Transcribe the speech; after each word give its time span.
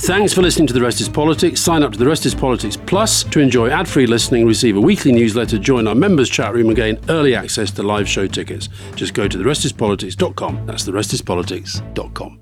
Thanks 0.00 0.34
for 0.34 0.42
listening 0.42 0.66
to 0.66 0.74
The 0.74 0.82
Rest 0.82 1.00
is 1.00 1.08
Politics. 1.08 1.58
Sign 1.58 1.82
up 1.82 1.90
to 1.92 1.98
The 1.98 2.06
Rest 2.06 2.26
is 2.26 2.34
Politics 2.34 2.76
Plus 2.76 3.24
to 3.24 3.40
enjoy 3.40 3.70
ad 3.70 3.88
free 3.88 4.06
listening, 4.06 4.46
receive 4.46 4.76
a 4.76 4.80
weekly 4.80 5.10
newsletter, 5.10 5.58
join 5.58 5.88
our 5.88 5.94
members' 5.94 6.28
chat 6.28 6.52
room, 6.52 6.66
and 6.66 6.76
gain 6.76 6.98
early 7.08 7.34
access 7.34 7.70
to 7.72 7.82
live 7.82 8.06
show 8.06 8.26
tickets. 8.26 8.68
Just 8.94 9.14
go 9.14 9.26
to 9.26 9.38
therestispolitics.com. 9.38 10.66
That's 10.66 10.84
therestispolitics.com. 10.84 12.40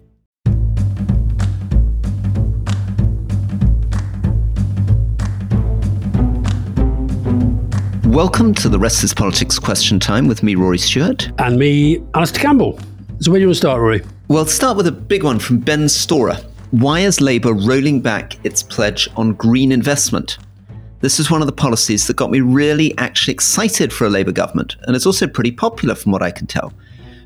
Welcome 8.12 8.52
to 8.54 8.68
the 8.68 8.78
Rest 8.80 9.04
is 9.04 9.14
Politics 9.14 9.60
question 9.60 10.00
time 10.00 10.26
with 10.26 10.42
me, 10.42 10.56
Rory 10.56 10.78
Stewart. 10.78 11.30
And 11.38 11.56
me, 11.56 12.02
Alastair 12.14 12.42
Campbell. 12.42 12.80
So, 13.21 13.30
where 13.30 13.38
do 13.38 13.42
you 13.42 13.46
want 13.46 13.54
to 13.54 13.58
start, 13.58 13.80
Rory? 13.80 14.02
Well, 14.26 14.44
start 14.44 14.76
with 14.76 14.88
a 14.88 14.92
big 14.92 15.22
one 15.22 15.38
from 15.38 15.60
Ben 15.60 15.88
Storer. 15.88 16.38
Why 16.75 16.98
is 16.98 17.20
Labour 17.20 17.55
rolling 17.55 18.01
back 18.01 18.45
its 18.45 18.61
pledge 18.61 19.09
on 19.15 19.34
green 19.34 19.70
investment? 19.70 20.38
This 21.02 21.20
is 21.20 21.30
one 21.30 21.41
of 21.41 21.46
the 21.46 21.52
policies 21.52 22.09
that 22.09 22.16
got 22.16 22.32
me 22.32 22.41
really 22.41 22.98
actually 22.98 23.32
excited 23.32 23.92
for 23.92 24.06
a 24.06 24.10
Labour 24.10 24.32
government, 24.32 24.74
and 24.82 24.96
it's 24.96 25.06
also 25.06 25.29
pretty 25.29 25.52
popular 25.52 25.95
from 25.95 26.10
what 26.10 26.20
I 26.20 26.32
can 26.32 26.48
tell. 26.48 26.73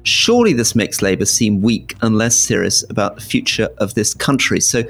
Surely 0.02 0.52
this 0.52 0.74
makes 0.74 1.00
Labour 1.00 1.24
seem 1.24 1.62
weak 1.62 1.96
and 2.02 2.18
less 2.18 2.36
serious 2.36 2.84
about 2.90 3.14
the 3.14 3.22
future 3.22 3.70
of 3.78 3.94
this 3.94 4.12
country. 4.12 4.60
So, 4.60 4.82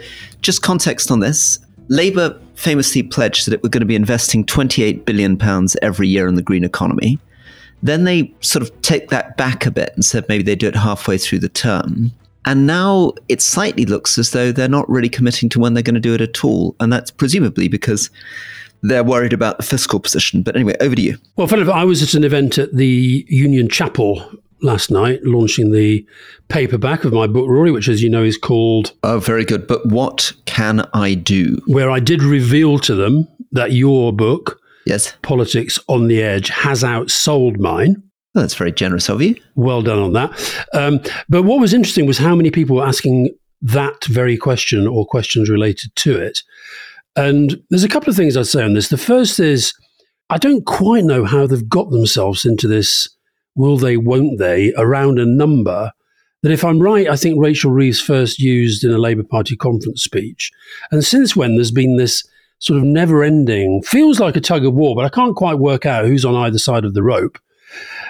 just 0.42 0.60
context 0.60 1.12
on 1.12 1.20
this 1.20 1.60
Labour 1.86 2.36
famously 2.56 3.04
pledged 3.04 3.46
that 3.46 3.54
it 3.54 3.62
were 3.62 3.68
going 3.68 3.82
to 3.82 3.86
be 3.86 3.94
investing 3.94 4.44
28 4.44 5.04
billion 5.04 5.36
pounds 5.36 5.76
every 5.82 6.08
year 6.08 6.26
in 6.26 6.34
the 6.34 6.42
green 6.42 6.64
economy. 6.64 7.20
Then 7.84 8.02
they 8.02 8.34
sort 8.40 8.64
of 8.64 8.82
take 8.82 9.10
that 9.10 9.36
back 9.36 9.66
a 9.66 9.70
bit 9.70 9.92
and 9.94 10.04
said 10.04 10.28
maybe 10.28 10.42
they 10.42 10.56
do 10.56 10.66
it 10.66 10.74
halfway 10.74 11.16
through 11.16 11.38
the 11.38 11.48
term. 11.48 12.10
And 12.44 12.66
now 12.66 13.12
it 13.28 13.42
slightly 13.42 13.84
looks 13.84 14.16
as 14.18 14.30
though 14.30 14.52
they're 14.52 14.68
not 14.68 14.88
really 14.88 15.08
committing 15.08 15.48
to 15.50 15.60
when 15.60 15.74
they're 15.74 15.82
going 15.82 15.94
to 15.94 16.00
do 16.00 16.14
it 16.14 16.20
at 16.20 16.44
all. 16.44 16.76
And 16.80 16.92
that's 16.92 17.10
presumably 17.10 17.68
because 17.68 18.10
they're 18.82 19.04
worried 19.04 19.32
about 19.32 19.58
the 19.58 19.64
fiscal 19.64 20.00
position. 20.00 20.42
But 20.42 20.56
anyway, 20.56 20.76
over 20.80 20.94
to 20.94 21.02
you. 21.02 21.18
Well, 21.36 21.48
Philip, 21.48 21.68
I 21.68 21.84
was 21.84 22.02
at 22.02 22.14
an 22.14 22.24
event 22.24 22.58
at 22.58 22.74
the 22.74 23.26
Union 23.28 23.68
Chapel 23.68 24.30
last 24.62 24.90
night, 24.90 25.20
launching 25.24 25.72
the 25.72 26.06
paperback 26.48 27.04
of 27.04 27.12
my 27.12 27.26
book, 27.26 27.48
Rory, 27.48 27.70
which, 27.70 27.88
as 27.88 28.02
you 28.02 28.08
know, 28.08 28.22
is 28.22 28.38
called. 28.38 28.92
Oh, 29.02 29.18
very 29.18 29.44
good. 29.44 29.66
But 29.66 29.86
what 29.86 30.32
can 30.46 30.88
I 30.94 31.14
do? 31.14 31.60
Where 31.66 31.90
I 31.90 32.00
did 32.00 32.22
reveal 32.22 32.78
to 32.80 32.94
them 32.94 33.28
that 33.52 33.72
your 33.72 34.12
book, 34.12 34.60
Yes. 34.86 35.14
Politics 35.20 35.78
on 35.86 36.08
the 36.08 36.22
Edge, 36.22 36.48
has 36.48 36.82
outsold 36.82 37.58
mine. 37.58 38.02
Well, 38.38 38.44
that's 38.44 38.54
very 38.54 38.70
generous 38.70 39.08
of 39.08 39.20
you. 39.20 39.34
Well 39.56 39.82
done 39.82 39.98
on 39.98 40.12
that. 40.12 40.62
Um, 40.72 41.00
but 41.28 41.42
what 41.42 41.58
was 41.58 41.74
interesting 41.74 42.06
was 42.06 42.18
how 42.18 42.36
many 42.36 42.52
people 42.52 42.76
were 42.76 42.86
asking 42.86 43.30
that 43.62 44.04
very 44.04 44.36
question 44.36 44.86
or 44.86 45.04
questions 45.04 45.50
related 45.50 45.90
to 45.96 46.16
it. 46.16 46.44
And 47.16 47.60
there's 47.68 47.82
a 47.82 47.88
couple 47.88 48.08
of 48.08 48.14
things 48.14 48.36
I'd 48.36 48.46
say 48.46 48.62
on 48.62 48.74
this. 48.74 48.90
The 48.90 48.96
first 48.96 49.40
is 49.40 49.74
I 50.30 50.38
don't 50.38 50.64
quite 50.64 51.02
know 51.02 51.24
how 51.24 51.48
they've 51.48 51.68
got 51.68 51.90
themselves 51.90 52.44
into 52.44 52.68
this 52.68 53.08
will 53.56 53.76
they, 53.76 53.96
won't 53.96 54.38
they, 54.38 54.72
around 54.74 55.18
a 55.18 55.26
number 55.26 55.90
that, 56.44 56.52
if 56.52 56.64
I'm 56.64 56.78
right, 56.78 57.08
I 57.08 57.16
think 57.16 57.40
Rachel 57.40 57.72
Reeves 57.72 58.00
first 58.00 58.38
used 58.38 58.84
in 58.84 58.92
a 58.92 58.98
Labour 58.98 59.24
Party 59.24 59.56
conference 59.56 60.04
speech. 60.04 60.52
And 60.92 61.04
since 61.04 61.34
when 61.34 61.56
there's 61.56 61.72
been 61.72 61.96
this 61.96 62.24
sort 62.60 62.76
of 62.76 62.84
never 62.84 63.24
ending, 63.24 63.82
feels 63.82 64.20
like 64.20 64.36
a 64.36 64.40
tug 64.40 64.64
of 64.64 64.74
war, 64.74 64.94
but 64.94 65.04
I 65.04 65.08
can't 65.08 65.34
quite 65.34 65.58
work 65.58 65.86
out 65.86 66.04
who's 66.04 66.24
on 66.24 66.36
either 66.36 66.58
side 66.58 66.84
of 66.84 66.94
the 66.94 67.02
rope. 67.02 67.36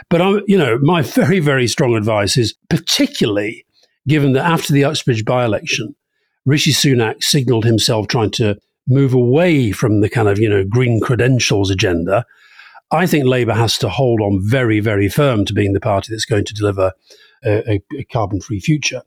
But 0.09 0.23
I'm, 0.23 0.42
you 0.47 0.56
know, 0.56 0.78
my 0.78 1.03
very, 1.03 1.41
very 1.41 1.67
strong 1.67 1.97
advice 1.97 2.37
is 2.37 2.55
particularly 2.69 3.65
given 4.06 4.33
that 4.33 4.47
after 4.47 4.73
the 4.73 4.84
Uxbridge 4.84 5.25
by-election, 5.25 5.95
Rishi 6.47 6.73
Sunak 6.73 7.23
signalled 7.23 7.65
himself 7.65 8.09
trying 8.09 8.31
to 8.33 8.56
move 8.87 9.12
away 9.12 9.70
from 9.70 10.00
the 10.00 10.09
kind 10.09 10.28
of, 10.28 10.39
you 10.39 10.48
know, 10.48 10.65
green 10.65 11.00
credentials 11.00 11.70
agenda. 11.70 12.25
I 12.91 13.06
think 13.06 13.27
Labour 13.27 13.53
has 13.53 13.77
to 13.78 13.91
hold 13.91 14.23
on 14.23 14.41
very, 14.42 14.81
very 14.81 15.10
firm 15.10 15.44
to 15.44 15.53
being 15.53 15.75
the 15.75 15.81
party 15.81 16.11
that's 16.11 16.25
going 16.25 16.47
to 16.47 16.55
deliver 16.55 16.93
a, 17.44 17.75
a, 17.75 17.82
a 17.99 18.05
carbon-free 18.05 18.61
future. 18.61 19.03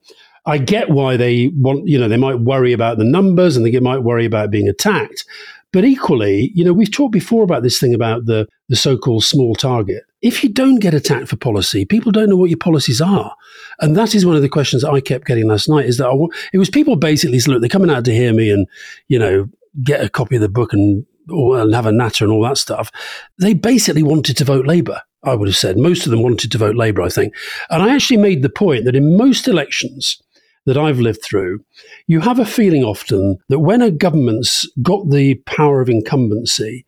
I 0.46 0.60
get 0.60 0.90
why 0.90 1.18
they 1.18 1.48
want, 1.56 1.88
you 1.88 1.98
know, 1.98 2.08
they 2.08 2.18
might 2.18 2.40
worry 2.40 2.74
about 2.74 3.00
the 3.00 3.04
numbers 3.04 3.58
and 3.58 3.66
they 3.66 3.80
might 3.80 4.04
worry 4.04 4.26
about 4.26 4.52
being 4.52 4.68
attacked. 4.68 5.26
But 5.74 5.86
equally, 5.86 6.52
you 6.54 6.64
know, 6.64 6.74
we've 6.74 6.92
talked 6.92 7.14
before 7.14 7.44
about 7.44 7.64
this 7.64 7.80
thing 7.80 7.94
about 7.94 8.26
the, 8.26 8.48
the 8.70 8.76
so 8.76 8.98
called 8.98 9.24
small 9.24 9.56
target. 9.56 10.04
If 10.22 10.44
you 10.44 10.50
don't 10.50 10.80
get 10.80 10.94
attacked 10.94 11.28
for 11.28 11.36
policy, 11.36 11.86
people 11.86 12.12
don't 12.12 12.30
know 12.30 12.38
what 12.38 12.50
your 12.50 12.58
policies 12.58 13.02
are. 13.02 13.36
And 13.80 13.96
that 13.98 14.14
is 14.14 14.26
one 14.26 14.36
of 14.36 14.42
the 14.42 14.50
questions 14.50 14.84
I 14.84 15.00
kept 15.00 15.26
getting 15.26 15.48
last 15.48 15.68
night 15.68 15.86
is 15.86 15.98
that 15.98 16.08
I, 16.08 16.38
it 16.54 16.58
was 16.58 16.70
people 16.70 16.96
basically 16.96 17.40
saying, 17.40 17.54
look, 17.54 17.62
they're 17.62 17.70
coming 17.70 17.90
out 17.90 18.06
to 18.06 18.14
hear 18.14 18.34
me 18.34 18.52
and, 18.52 18.68
you 19.08 19.18
know, 19.18 19.50
get 19.84 20.04
a 20.04 20.10
copy 20.10 20.36
of 20.36 20.42
the 20.42 20.50
book 20.50 20.74
and, 20.74 21.06
or, 21.30 21.60
and 21.60 21.74
have 21.74 21.86
a 21.86 21.92
natter 21.92 22.24
and 22.24 22.32
all 22.32 22.44
that 22.44 22.58
stuff. 22.58 22.92
They 23.40 23.54
basically 23.54 24.04
wanted 24.04 24.38
to 24.38 24.46
vote 24.46 24.68
Labour. 24.68 25.02
I 25.24 25.36
would 25.36 25.48
have 25.48 25.58
said 25.58 25.78
most 25.78 26.06
of 26.06 26.12
them 26.12 26.24
wanted 26.24 26.52
to 26.52 26.58
vote 26.58 26.76
Labour, 26.76 27.02
I 27.02 27.10
think. 27.10 27.34
And 27.70 27.82
I 27.82 27.94
actually 27.94 28.18
made 28.18 28.42
the 28.42 28.50
point 28.50 28.86
that 28.86 28.96
in 28.96 29.18
most 29.18 29.48
elections, 29.48 30.22
that 30.66 30.78
I've 30.78 31.00
lived 31.00 31.24
through, 31.24 31.64
you 32.08 32.20
have 32.20 32.40
a 32.40 32.46
feeling 32.46 32.84
often 32.84 33.38
that 33.50 33.60
when 33.60 33.82
a 33.82 33.92
government's 33.92 34.70
got 34.82 35.10
the 35.10 35.36
power 35.46 35.82
of 35.82 35.90
incumbency, 35.90 36.86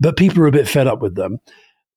but 0.00 0.16
people 0.16 0.42
are 0.42 0.46
a 0.46 0.52
bit 0.52 0.68
fed 0.68 0.86
up 0.86 1.00
with 1.00 1.14
them, 1.14 1.38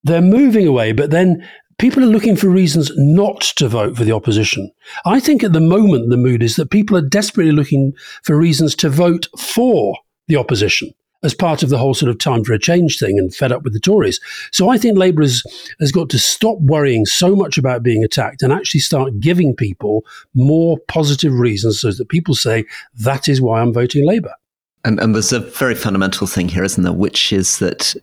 they're 0.06 0.22
moving 0.22 0.68
away, 0.68 0.92
but 0.92 1.10
then 1.12 1.48
people 1.78 2.04
are 2.04 2.08
looking 2.08 2.36
for 2.36 2.48
reasons 2.48 2.92
not 2.96 3.42
to 3.42 3.68
vote 3.68 3.98
for 3.98 4.04
the 4.04 4.12
opposition. 4.12 4.72
I 5.06 5.20
think 5.20 5.44
at 5.44 5.54
the 5.54 5.60
moment 5.60 6.10
the 6.10 6.18
mood 6.18 6.42
is 6.42 6.56
that 6.56 6.70
people 6.70 6.96
are 6.96 7.02
desperately 7.02 7.52
looking 7.52 7.94
for 8.24 8.38
reasons 8.38 8.76
to 8.76 8.90
vote 8.90 9.28
for 9.38 9.98
the 10.28 10.38
opposition 10.38 10.94
as 11.24 11.34
part 11.34 11.64
of 11.64 11.70
the 11.70 11.78
whole 11.80 11.96
sort 11.96 12.12
of 12.12 12.20
time 12.20 12.44
for 12.44 12.54
a 12.54 12.60
change 12.60 13.00
thing 13.00 13.18
and 13.18 13.34
fed 13.34 13.52
up 13.52 13.64
with 13.64 13.74
the 13.74 13.80
Tories. 13.80 14.20
So 14.52 14.70
I 14.70 14.78
think 14.78 14.96
Labour 14.96 15.24
has, 15.24 15.42
has 15.80 15.92
got 15.92 16.10
to 16.12 16.20
stop 16.20 16.60
worrying 16.60 17.06
so 17.06 17.36
much 17.36 17.58
about 17.58 17.82
being 17.82 18.04
attacked 18.04 18.44
and 18.44 18.54
actually 18.54 18.82
start 18.82 19.20
giving 19.20 19.56
people 19.56 20.06
more 20.36 20.78
positive 20.88 21.34
reasons 21.34 21.82
so 21.82 21.92
that 21.92 22.10
people 22.10 22.36
say, 22.36 22.66
that 23.00 23.28
is 23.28 23.42
why 23.42 23.60
I'm 23.60 23.74
voting 23.74 24.06
Labour. 24.06 24.36
And, 24.84 25.00
and 25.00 25.16
there's 25.16 25.34
a 25.34 25.40
very 25.40 25.74
fundamental 25.74 26.28
thing 26.28 26.48
here, 26.48 26.64
isn't 26.64 26.84
there, 26.84 26.94
which 26.94 27.34
is 27.34 27.58
that 27.58 27.96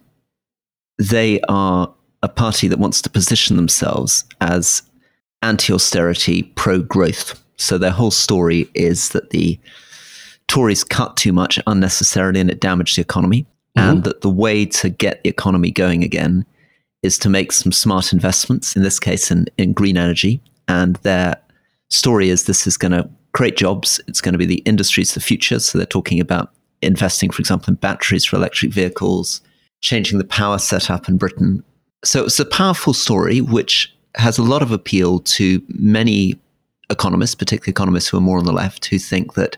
they 0.98 1.41
are 1.48 1.92
a 2.22 2.28
party 2.28 2.69
that 2.69 2.78
wants 2.78 3.03
to 3.03 3.10
position 3.10 3.56
themselves 3.56 4.25
as 4.41 4.82
anti 5.42 5.72
austerity, 5.72 6.44
pro 6.54 6.80
growth. 6.80 7.42
So 7.56 7.78
their 7.78 7.91
whole 7.91 8.10
story 8.10 8.69
is 8.75 9.10
that 9.10 9.31
the 9.31 9.58
Tories 10.48 10.84
cut 10.84 11.16
too 11.16 11.32
much 11.32 11.58
unnecessarily 11.66 12.41
and 12.41 12.50
it 12.50 12.60
damaged 12.60 12.97
the 12.97 13.02
economy. 13.02 13.47
Mm-hmm. 13.76 13.88
And 13.88 14.04
that 14.04 14.20
the 14.20 14.31
way 14.31 14.66
to 14.66 14.91
get 14.91 15.22
the 15.22 15.31
economy 15.31 15.70
going 15.70 16.04
again 16.04 16.44
is 17.02 17.19
to 17.19 17.28
make 17.28 17.52
some 17.52 17.72
smart 17.72 18.12
investments, 18.12 18.76
in 18.76 18.82
this 18.82 19.00
case 19.00 19.31
in, 19.31 19.47
in 19.56 19.72
green 19.72 19.97
energy. 19.97 20.41
And 20.69 20.97
their 20.97 21.36
story 21.91 22.28
is 22.28 22.44
this 22.44 22.66
is 22.66 22.76
going 22.76 22.92
to 22.92 23.08
create 23.32 23.56
jobs. 23.56 24.00
It's 24.06 24.20
going 24.20 24.34
to 24.34 24.38
be 24.38 24.47
the 24.47 24.62
industries 24.66 25.10
of 25.10 25.14
the 25.14 25.26
future. 25.26 25.58
So 25.58 25.78
they're 25.78 25.86
talking 25.86 26.20
about 26.20 26.52
investing, 26.82 27.31
for 27.31 27.41
example, 27.41 27.70
in 27.70 27.76
batteries 27.76 28.25
for 28.25 28.36
electric 28.36 28.72
vehicles, 28.72 29.41
changing 29.82 30.19
the 30.19 30.25
power 30.25 30.59
setup 30.59 31.09
in 31.09 31.19
Britain. 31.19 31.62
So 32.04 32.25
it's 32.25 32.41
a 32.41 32.47
powerful 32.47 32.94
story 32.94 33.41
which 33.41 33.94
has 34.15 34.38
a 34.38 34.43
lot 34.43 34.62
of 34.62 34.72
appeal 34.72 35.20
to 35.20 35.62
many 35.69 36.41
economists, 36.91 37.34
particularly 37.34 37.72
economists 37.72 38.09
who 38.09 38.16
are 38.16 38.22
more 38.22 38.38
on 38.38 38.44
the 38.44 38.53
left, 38.53 38.87
who 38.87 38.98
think 38.98 39.34
that 39.34 39.56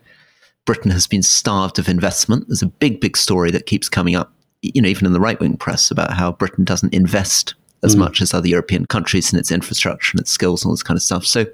Britain 0.64 0.90
has 0.90 1.06
been 1.06 1.22
starved 1.22 1.78
of 1.78 1.88
investment. 1.88 2.48
There's 2.48 2.62
a 2.62 2.66
big, 2.66 3.00
big 3.00 3.16
story 3.16 3.50
that 3.50 3.66
keeps 3.66 3.88
coming 3.88 4.16
up, 4.16 4.32
you 4.62 4.80
know, 4.80 4.88
even 4.88 5.06
in 5.06 5.12
the 5.12 5.20
right 5.20 5.38
wing 5.38 5.56
press 5.56 5.90
about 5.90 6.12
how 6.12 6.32
Britain 6.32 6.64
doesn't 6.64 6.94
invest 6.94 7.54
as 7.82 7.94
mm. 7.94 8.00
much 8.00 8.22
as 8.22 8.32
other 8.32 8.48
European 8.48 8.86
countries 8.86 9.32
in 9.32 9.38
its 9.38 9.52
infrastructure 9.52 10.12
and 10.12 10.20
its 10.20 10.30
skills 10.30 10.62
and 10.62 10.70
all 10.70 10.74
this 10.74 10.82
kind 10.82 10.96
of 10.96 11.02
stuff. 11.02 11.26
So 11.26 11.46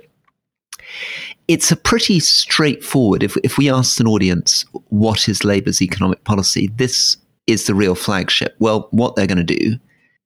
it's 1.48 1.72
a 1.72 1.76
pretty 1.76 2.20
straightforward. 2.20 3.22
If, 3.22 3.36
if 3.42 3.58
we 3.58 3.68
asked 3.68 3.98
an 3.98 4.06
audience, 4.06 4.64
what 4.90 5.28
is 5.28 5.44
Labour's 5.44 5.82
economic 5.82 6.22
policy? 6.24 6.68
This 6.76 7.16
is 7.46 7.66
the 7.66 7.74
real 7.74 7.94
flagship. 7.94 8.54
Well, 8.58 8.88
what 8.90 9.16
they're 9.16 9.26
going 9.26 9.44
to 9.44 9.58
do 9.58 9.78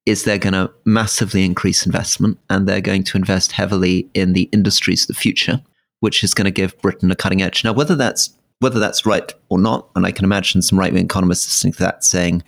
is 0.06 0.24
they're 0.24 0.38
going 0.38 0.52
to 0.52 0.70
massively 0.84 1.44
increase 1.44 1.86
investment 1.86 2.38
and 2.50 2.68
they're 2.68 2.80
going 2.80 3.04
to 3.04 3.16
invest 3.16 3.52
heavily 3.52 4.08
in 4.14 4.34
the 4.34 4.48
industries 4.52 5.04
of 5.04 5.08
the 5.08 5.14
future, 5.14 5.62
which 6.00 6.22
is 6.22 6.34
going 6.34 6.44
to 6.44 6.50
give 6.50 6.80
Britain 6.82 7.10
a 7.10 7.16
cutting 7.16 7.42
edge. 7.42 7.64
Now, 7.64 7.72
whether 7.72 7.94
that's 7.94 8.34
whether 8.60 8.78
that's 8.78 9.04
right 9.04 9.32
or 9.48 9.58
not, 9.58 9.88
and 9.96 10.06
I 10.06 10.12
can 10.12 10.24
imagine 10.24 10.62
some 10.62 10.78
right 10.78 10.92
wing 10.92 11.04
economists 11.04 11.46
listening 11.46 11.72
to 11.74 11.78
that 11.80 12.04
saying, 12.04 12.42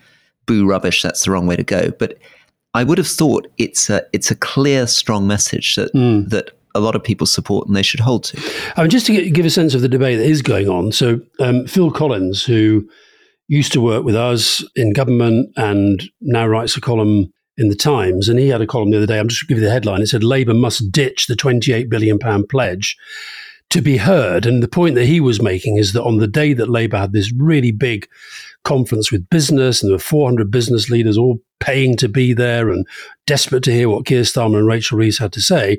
"Boo, 0.46 0.66
rubbish! 0.66 1.02
That's 1.02 1.24
the 1.24 1.30
wrong 1.30 1.46
way 1.46 1.56
to 1.56 1.64
go." 1.64 1.90
But 1.90 2.19
I 2.74 2.84
would 2.84 2.98
have 2.98 3.08
thought 3.08 3.48
it's 3.58 3.90
a 3.90 4.06
it's 4.12 4.30
a 4.30 4.36
clear, 4.36 4.86
strong 4.86 5.26
message 5.26 5.74
that 5.76 5.92
mm. 5.94 6.28
that 6.28 6.52
a 6.74 6.80
lot 6.80 6.94
of 6.94 7.02
people 7.02 7.26
support 7.26 7.66
and 7.66 7.74
they 7.74 7.82
should 7.82 8.00
hold 8.00 8.24
to. 8.24 8.52
I 8.76 8.82
mean, 8.82 8.90
just 8.90 9.06
to 9.06 9.30
give 9.30 9.46
a 9.46 9.50
sense 9.50 9.74
of 9.74 9.80
the 9.80 9.88
debate 9.88 10.19
that 10.19 10.26
is 10.26 10.42
going 10.42 10.69
on. 10.69 10.92
So 10.92 11.20
um, 11.40 11.66
Phil 11.66 11.90
Collins, 11.90 12.44
who 12.44 12.88
used 13.48 13.72
to 13.72 13.81
work 13.81 14.04
with 14.04 14.16
us 14.16 14.64
in 14.75 14.93
government 14.93 15.52
and 15.56 16.02
now 16.20 16.46
writes 16.46 16.76
a 16.76 16.81
column 16.81 17.32
in 17.56 17.69
the 17.69 17.75
Times, 17.75 18.28
and 18.28 18.38
he 18.38 18.48
had 18.48 18.60
a 18.60 18.66
column 18.66 18.90
the 18.90 18.98
other 18.98 19.06
day. 19.06 19.19
I'm 19.19 19.28
just 19.28 19.48
give 19.48 19.58
you 19.58 19.64
the 19.64 19.70
headline. 19.70 20.02
It 20.02 20.08
said 20.08 20.22
Labour 20.22 20.54
must 20.54 20.93
ditch 20.93 21.26
the 21.26 21.37
28 21.37 21.88
billion 21.88 22.19
pound 22.19 22.48
pledge 22.48 22.96
to 23.70 23.81
be 23.81 23.96
heard. 23.96 24.46
And 24.46 24.62
the 24.62 24.69
point 24.69 24.94
that 24.94 25.06
he 25.06 25.20
was 25.20 25.43
making 25.43 25.76
is 25.76 25.93
that 25.93 26.04
on 26.04 26.19
the 26.19 26.26
day 26.26 26.52
that 26.52 26.69
Labour 26.69 26.98
had 26.98 27.12
this 27.12 27.32
really 27.37 27.72
big 27.72 28.06
conference 28.66 29.12
with 29.12 29.30
business, 29.30 29.82
and 29.82 29.88
there 29.88 29.94
were 29.94 30.00
400 30.00 30.50
business 30.50 30.90
leaders 30.90 31.16
all 31.16 31.38
paying 31.58 31.96
to 31.96 32.08
be 32.08 32.34
there 32.34 32.68
and 32.68 32.86
desperate 33.26 33.62
to 33.64 33.72
hear 33.72 33.88
what 33.88 34.04
Keir 34.04 34.22
Starmer 34.22 34.58
and 34.58 34.66
Rachel 34.66 34.98
Reeves 34.98 35.18
had 35.18 35.32
to 35.32 35.40
say. 35.40 35.78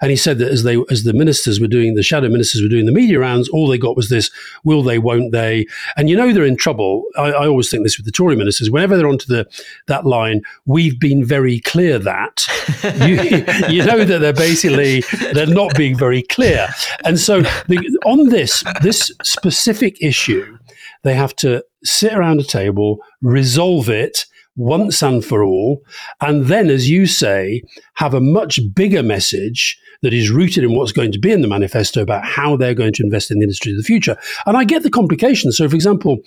And 0.00 0.10
he 0.10 0.16
said 0.16 0.38
that 0.38 0.50
as 0.50 0.62
they 0.62 0.82
as 0.90 1.04
the 1.04 1.12
ministers 1.12 1.60
were 1.60 1.68
doing 1.68 1.94
the 1.94 2.02
shadow 2.02 2.28
ministers 2.28 2.62
were 2.62 2.68
doing 2.68 2.86
the 2.86 2.92
media 2.92 3.18
rounds, 3.18 3.48
all 3.48 3.68
they 3.68 3.78
got 3.78 3.96
was 3.96 4.08
this: 4.08 4.30
will 4.64 4.82
they, 4.82 4.98
won't 4.98 5.32
they? 5.32 5.66
And 5.96 6.08
you 6.08 6.16
know 6.16 6.32
they're 6.32 6.44
in 6.44 6.56
trouble. 6.56 7.04
I, 7.16 7.30
I 7.30 7.46
always 7.46 7.70
think 7.70 7.82
this 7.82 7.98
with 7.98 8.06
the 8.06 8.12
Tory 8.12 8.36
ministers. 8.36 8.70
Whenever 8.70 8.96
they're 8.96 9.08
onto 9.08 9.26
the 9.26 9.46
that 9.86 10.06
line, 10.06 10.42
we've 10.66 10.98
been 10.98 11.24
very 11.24 11.60
clear 11.60 11.98
that 11.98 12.46
you, 13.06 13.74
you 13.74 13.84
know 13.84 14.04
that 14.04 14.18
they're 14.20 14.32
basically 14.32 15.02
they're 15.32 15.46
not 15.46 15.74
being 15.76 15.96
very 15.96 16.22
clear. 16.22 16.68
And 17.04 17.18
so 17.18 17.42
the, 17.42 17.98
on 18.04 18.28
this 18.28 18.64
this 18.82 19.12
specific 19.22 20.00
issue, 20.00 20.57
they 21.08 21.14
have 21.14 21.34
to 21.36 21.64
sit 21.84 22.12
around 22.12 22.40
a 22.40 22.44
table, 22.44 22.98
resolve 23.22 23.88
it 23.88 24.26
once 24.56 25.02
and 25.02 25.24
for 25.24 25.44
all, 25.44 25.80
and 26.20 26.46
then, 26.46 26.68
as 26.68 26.90
you 26.90 27.06
say, 27.06 27.62
have 27.94 28.12
a 28.12 28.20
much 28.20 28.60
bigger 28.74 29.02
message 29.02 29.78
that 30.02 30.12
is 30.12 30.30
rooted 30.30 30.64
in 30.64 30.74
what's 30.74 30.92
going 30.92 31.12
to 31.12 31.18
be 31.18 31.32
in 31.32 31.42
the 31.42 31.48
manifesto 31.48 32.02
about 32.02 32.24
how 32.24 32.56
they're 32.56 32.74
going 32.74 32.92
to 32.92 33.02
invest 33.02 33.30
in 33.30 33.38
the 33.38 33.44
industry 33.44 33.72
of 33.72 33.78
the 33.78 33.84
future. 33.84 34.16
And 34.46 34.56
I 34.56 34.64
get 34.64 34.82
the 34.82 34.90
complications. 34.90 35.56
So, 35.56 35.68
for 35.68 35.74
example, 35.74 36.18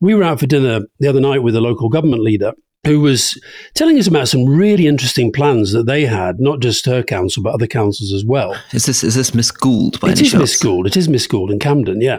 we 0.00 0.14
were 0.14 0.24
out 0.24 0.40
for 0.40 0.46
dinner 0.46 0.80
the 0.98 1.08
other 1.08 1.20
night 1.20 1.42
with 1.42 1.56
a 1.56 1.60
local 1.60 1.88
government 1.88 2.22
leader, 2.22 2.52
who 2.84 3.00
was 3.00 3.40
telling 3.74 3.96
us 3.98 4.08
about 4.08 4.26
some 4.26 4.44
really 4.44 4.88
interesting 4.88 5.30
plans 5.30 5.72
that 5.72 5.86
they 5.86 6.04
had, 6.04 6.40
not 6.40 6.58
just 6.58 6.84
her 6.86 7.02
council, 7.02 7.42
but 7.42 7.54
other 7.54 7.68
councils 7.68 8.12
as 8.12 8.24
well. 8.24 8.56
Is 8.72 8.86
this 8.86 9.04
is 9.04 9.14
this 9.14 9.34
Miss 9.34 9.52
Gould 9.52 10.00
by 10.00 10.08
it 10.08 10.18
any 10.18 10.22
is 10.22 10.32
chance? 10.32 10.40
Miss 10.40 10.62
Gould. 10.62 10.86
It 10.86 10.96
is 10.96 11.08
Miss 11.08 11.26
Gould 11.28 11.52
in 11.52 11.60
Camden, 11.60 12.00
yeah. 12.00 12.18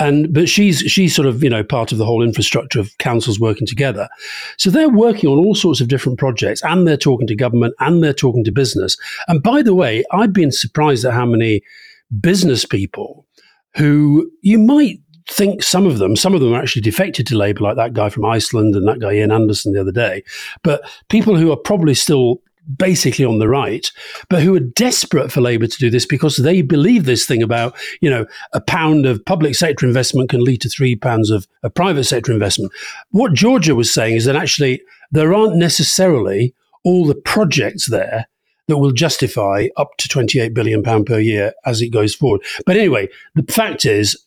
And 0.00 0.32
but 0.32 0.48
she's 0.48 0.80
she's 0.80 1.14
sort 1.14 1.28
of 1.28 1.44
you 1.44 1.50
know 1.50 1.62
part 1.62 1.92
of 1.92 1.98
the 1.98 2.04
whole 2.04 2.22
infrastructure 2.22 2.80
of 2.80 2.96
councils 2.98 3.38
working 3.38 3.68
together. 3.68 4.08
So 4.56 4.68
they're 4.70 4.88
working 4.88 5.30
on 5.30 5.38
all 5.38 5.54
sorts 5.54 5.80
of 5.80 5.86
different 5.86 6.18
projects, 6.18 6.62
and 6.64 6.88
they're 6.88 6.96
talking 6.96 7.28
to 7.28 7.36
government, 7.36 7.74
and 7.78 8.02
they're 8.02 8.12
talking 8.12 8.42
to 8.44 8.52
business. 8.52 8.96
And 9.28 9.42
by 9.42 9.62
the 9.62 9.74
way, 9.74 10.04
I've 10.10 10.32
been 10.32 10.50
surprised 10.50 11.04
at 11.04 11.12
how 11.12 11.26
many 11.26 11.62
business 12.20 12.64
people 12.64 13.26
who 13.76 14.28
you 14.42 14.58
might 14.58 14.98
think 15.30 15.62
some 15.62 15.86
of 15.86 15.98
them, 15.98 16.16
some 16.16 16.34
of 16.34 16.40
them 16.40 16.52
are 16.52 16.60
actually 16.60 16.82
defected 16.82 17.26
to 17.28 17.36
Labour, 17.36 17.62
like 17.62 17.76
that 17.76 17.92
guy 17.92 18.08
from 18.08 18.24
Iceland 18.24 18.74
and 18.74 18.86
that 18.88 19.00
guy 19.00 19.14
Ian 19.14 19.32
Anderson 19.32 19.72
the 19.72 19.80
other 19.80 19.92
day. 19.92 20.24
But 20.62 20.82
people 21.08 21.36
who 21.36 21.52
are 21.52 21.56
probably 21.56 21.94
still 21.94 22.42
basically 22.76 23.24
on 23.24 23.38
the 23.38 23.48
right, 23.48 23.90
but 24.28 24.42
who 24.42 24.54
are 24.54 24.60
desperate 24.60 25.32
for 25.32 25.40
Labour 25.40 25.66
to 25.66 25.78
do 25.78 25.90
this 25.90 26.06
because 26.06 26.36
they 26.36 26.62
believe 26.62 27.04
this 27.04 27.26
thing 27.26 27.42
about, 27.42 27.74
you 28.00 28.10
know, 28.10 28.26
a 28.52 28.60
pound 28.60 29.06
of 29.06 29.24
public 29.24 29.54
sector 29.54 29.86
investment 29.86 30.30
can 30.30 30.44
lead 30.44 30.60
to 30.60 30.68
three 30.68 30.94
pounds 30.94 31.30
of, 31.30 31.46
of 31.62 31.74
private 31.74 32.04
sector 32.04 32.32
investment. 32.32 32.72
What 33.10 33.32
Georgia 33.32 33.74
was 33.74 33.92
saying 33.92 34.16
is 34.16 34.24
that 34.24 34.36
actually 34.36 34.82
there 35.10 35.34
aren't 35.34 35.56
necessarily 35.56 36.54
all 36.84 37.06
the 37.06 37.14
projects 37.14 37.88
there 37.88 38.26
that 38.70 38.78
will 38.78 38.92
justify 38.92 39.68
up 39.76 39.96
to 39.98 40.08
28 40.08 40.54
billion 40.54 40.82
pound 40.82 41.06
per 41.06 41.18
year 41.18 41.52
as 41.64 41.82
it 41.82 41.88
goes 41.88 42.14
forward. 42.14 42.42
But 42.66 42.76
anyway, 42.76 43.08
the 43.34 43.52
fact 43.52 43.84
is 43.84 44.18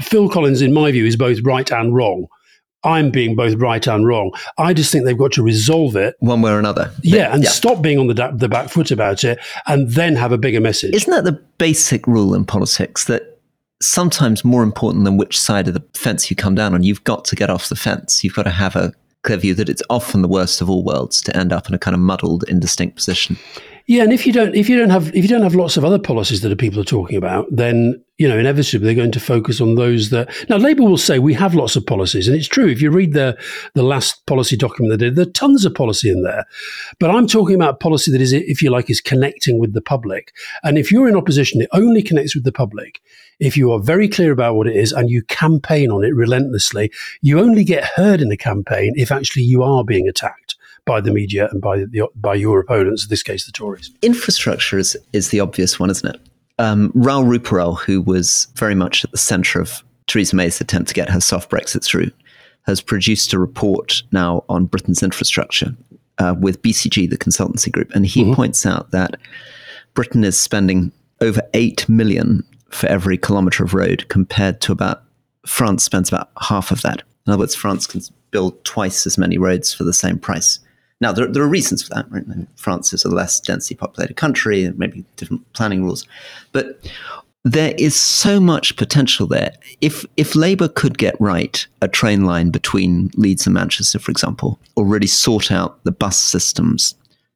Phil 0.00 0.28
Collins 0.28 0.60
in 0.60 0.72
my 0.72 0.90
view 0.90 1.06
is 1.06 1.16
both 1.16 1.40
right 1.42 1.70
and 1.70 1.94
wrong. 1.94 2.26
I'm 2.84 3.10
being 3.10 3.36
both 3.36 3.54
right 3.54 3.86
and 3.86 4.06
wrong. 4.06 4.32
I 4.58 4.74
just 4.74 4.90
think 4.90 5.04
they've 5.04 5.16
got 5.16 5.32
to 5.32 5.42
resolve 5.42 5.94
it 5.94 6.16
one 6.18 6.42
way 6.42 6.50
or 6.50 6.58
another. 6.58 6.92
Yeah, 7.02 7.32
and 7.32 7.44
yeah. 7.44 7.50
stop 7.50 7.80
being 7.80 7.98
on 7.98 8.08
the, 8.08 8.14
da- 8.14 8.32
the 8.32 8.48
back 8.48 8.70
foot 8.70 8.90
about 8.90 9.22
it 9.22 9.38
and 9.66 9.88
then 9.90 10.16
have 10.16 10.32
a 10.32 10.38
bigger 10.38 10.60
message. 10.60 10.92
Isn't 10.92 11.12
that 11.12 11.24
the 11.24 11.40
basic 11.58 12.06
rule 12.08 12.34
in 12.34 12.44
politics 12.44 13.04
that 13.04 13.38
sometimes 13.80 14.44
more 14.44 14.62
important 14.62 15.04
than 15.04 15.16
which 15.16 15.38
side 15.38 15.68
of 15.68 15.74
the 15.74 15.84
fence 15.94 16.28
you 16.30 16.36
come 16.36 16.54
down 16.54 16.74
on, 16.74 16.82
you've 16.82 17.04
got 17.04 17.24
to 17.26 17.36
get 17.36 17.50
off 17.50 17.68
the 17.68 17.76
fence. 17.76 18.24
You've 18.24 18.34
got 18.34 18.44
to 18.44 18.50
have 18.50 18.74
a 18.74 18.92
clear 19.22 19.38
view 19.38 19.54
that 19.54 19.68
it's 19.68 19.82
often 19.88 20.22
the 20.22 20.28
worst 20.28 20.60
of 20.60 20.68
all 20.68 20.84
worlds 20.84 21.20
to 21.22 21.36
end 21.36 21.52
up 21.52 21.68
in 21.68 21.74
a 21.74 21.78
kind 21.78 21.94
of 21.94 22.00
muddled, 22.00 22.44
indistinct 22.48 22.96
position. 22.96 23.36
Yeah, 23.86 24.04
and 24.04 24.12
if 24.12 24.26
you 24.26 24.32
don't 24.32 24.54
if 24.54 24.68
you 24.68 24.78
don't 24.78 24.90
have 24.90 25.08
if 25.08 25.24
you 25.24 25.28
don't 25.28 25.42
have 25.42 25.54
lots 25.54 25.76
of 25.76 25.84
other 25.84 25.98
policies 25.98 26.40
that 26.42 26.56
people 26.58 26.80
are 26.80 26.84
talking 26.84 27.16
about, 27.16 27.46
then 27.50 28.02
you 28.18 28.28
know 28.28 28.38
inevitably 28.38 28.86
they're 28.86 28.94
going 28.94 29.12
to 29.12 29.20
focus 29.20 29.60
on 29.60 29.74
those 29.74 30.10
that 30.10 30.32
now 30.48 30.56
Labour 30.56 30.84
will 30.84 30.98
say 30.98 31.18
we 31.18 31.34
have 31.34 31.54
lots 31.54 31.74
of 31.74 31.84
policies, 31.84 32.28
and 32.28 32.36
it's 32.36 32.46
true. 32.46 32.68
If 32.68 32.80
you 32.80 32.90
read 32.90 33.12
the 33.12 33.36
the 33.74 33.82
last 33.82 34.24
policy 34.26 34.56
document 34.56 34.90
they 34.98 35.06
did, 35.06 35.16
there 35.16 35.26
are 35.26 35.30
tons 35.30 35.64
of 35.64 35.74
policy 35.74 36.10
in 36.10 36.22
there. 36.22 36.44
But 37.00 37.10
I'm 37.10 37.26
talking 37.26 37.56
about 37.56 37.80
policy 37.80 38.12
that 38.12 38.20
is, 38.20 38.32
if 38.32 38.62
you 38.62 38.70
like, 38.70 38.88
is 38.88 39.00
connecting 39.00 39.58
with 39.58 39.72
the 39.74 39.82
public. 39.82 40.32
And 40.62 40.78
if 40.78 40.92
you're 40.92 41.08
in 41.08 41.16
opposition, 41.16 41.60
it 41.60 41.68
only 41.72 42.02
connects 42.02 42.34
with 42.34 42.44
the 42.44 42.52
public 42.52 43.00
if 43.40 43.56
you 43.56 43.72
are 43.72 43.80
very 43.80 44.08
clear 44.08 44.30
about 44.30 44.54
what 44.54 44.68
it 44.68 44.76
is 44.76 44.92
and 44.92 45.10
you 45.10 45.22
campaign 45.24 45.90
on 45.90 46.04
it 46.04 46.14
relentlessly. 46.14 46.92
You 47.20 47.40
only 47.40 47.64
get 47.64 47.84
heard 47.84 48.20
in 48.20 48.28
the 48.28 48.36
campaign 48.36 48.92
if 48.94 49.10
actually 49.10 49.42
you 49.42 49.64
are 49.64 49.84
being 49.84 50.06
attacked 50.06 50.41
by 50.84 51.00
the 51.00 51.12
media 51.12 51.48
and 51.50 51.60
by 51.60 51.78
the, 51.78 52.08
by 52.16 52.34
your 52.34 52.60
opponents, 52.60 53.04
in 53.04 53.08
this 53.08 53.22
case, 53.22 53.46
the 53.46 53.52
Tories. 53.52 53.90
Infrastructure 54.02 54.78
is, 54.78 54.96
is 55.12 55.30
the 55.30 55.40
obvious 55.40 55.78
one, 55.78 55.90
isn't 55.90 56.14
it? 56.14 56.20
Um, 56.58 56.92
Raoul 56.94 57.24
Ruparel, 57.24 57.78
who 57.78 58.00
was 58.00 58.48
very 58.54 58.74
much 58.74 59.04
at 59.04 59.10
the 59.10 59.18
centre 59.18 59.60
of 59.60 59.82
Theresa 60.06 60.36
May's 60.36 60.60
attempt 60.60 60.88
to 60.88 60.94
get 60.94 61.08
her 61.08 61.20
soft 61.20 61.50
Brexit 61.50 61.84
through, 61.84 62.10
has 62.66 62.80
produced 62.80 63.32
a 63.32 63.38
report 63.38 64.02
now 64.12 64.44
on 64.48 64.66
Britain's 64.66 65.02
infrastructure 65.02 65.74
uh, 66.18 66.34
with 66.38 66.62
BCG, 66.62 67.08
the 67.08 67.18
consultancy 67.18 67.70
group, 67.70 67.90
and 67.94 68.06
he 68.06 68.22
mm-hmm. 68.22 68.34
points 68.34 68.66
out 68.66 68.90
that 68.90 69.16
Britain 69.94 70.24
is 70.24 70.40
spending 70.40 70.92
over 71.20 71.42
eight 71.54 71.88
million 71.88 72.44
for 72.70 72.86
every 72.86 73.18
kilometre 73.18 73.64
of 73.64 73.74
road, 73.74 74.08
compared 74.08 74.60
to 74.62 74.72
about 74.72 75.02
France 75.46 75.84
spends 75.84 76.08
about 76.08 76.30
half 76.40 76.70
of 76.70 76.82
that. 76.82 77.02
In 77.26 77.32
other 77.32 77.40
words, 77.40 77.54
France 77.54 77.86
can 77.86 78.00
build 78.30 78.64
twice 78.64 79.06
as 79.06 79.18
many 79.18 79.38
roads 79.38 79.74
for 79.74 79.84
the 79.84 79.92
same 79.92 80.18
price. 80.18 80.58
Now, 81.02 81.12
there, 81.12 81.26
there 81.26 81.42
are 81.42 81.48
reasons 81.48 81.82
for 81.82 81.92
that. 81.94 82.06
Right? 82.10 82.24
France 82.56 82.92
is 82.92 83.04
a 83.04 83.08
less 83.08 83.40
densely 83.40 83.76
populated 83.76 84.14
country, 84.14 84.64
and 84.64 84.78
maybe 84.78 85.04
different 85.16 85.52
planning 85.52 85.82
rules. 85.82 86.06
But 86.52 86.80
there 87.44 87.74
is 87.76 87.96
so 87.96 88.38
much 88.38 88.76
potential 88.76 89.26
there. 89.26 89.52
If 89.80 90.06
if 90.16 90.36
Labour 90.36 90.68
could 90.68 90.96
get 90.98 91.16
right 91.20 91.66
a 91.80 91.88
train 91.88 92.24
line 92.24 92.50
between 92.50 93.10
Leeds 93.16 93.46
and 93.46 93.54
Manchester, 93.54 93.98
for 93.98 94.12
example, 94.12 94.60
or 94.76 94.86
really 94.86 95.08
sort 95.08 95.50
out 95.50 95.82
the 95.82 95.90
bus 95.90 96.20
systems, 96.20 96.94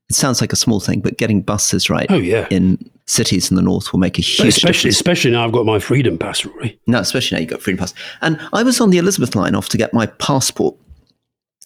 it 0.09 0.15
sounds 0.15 0.41
like 0.41 0.53
a 0.53 0.57
small 0.57 0.79
thing, 0.79 1.01
but 1.01 1.19
getting 1.19 1.43
buses 1.43 1.91
right 1.91 2.07
oh, 2.11 2.19
yeah. 2.19 2.47
in 2.51 2.79
cities 3.07 3.51
in 3.51 3.57
the 3.57 3.63
north 3.63 3.93
will 3.93 3.99
make 3.99 4.19
a 4.19 4.23
huge 4.23 4.49
especially, 4.49 4.73
difference. 4.73 4.97
Especially 4.97 5.31
now 5.33 5.45
I've 5.45 5.53
got 5.53 5.67
my 5.67 5.81
freedom 5.81 6.19
pass, 6.19 6.45
Rory. 6.45 6.79
No, 6.87 7.01
especially 7.01 7.37
now 7.37 7.41
you've 7.41 7.51
got 7.51 7.63
freedom 7.63 7.79
pass. 7.79 7.95
And 8.23 8.39
I 8.53 8.63
was 8.63 8.81
on 8.81 8.91
the 8.91 8.99
Elizabeth 8.99 9.35
line 9.35 9.57
off 9.57 9.69
to 9.71 9.77
get 9.77 9.93
my 9.93 10.07
passport 10.07 10.77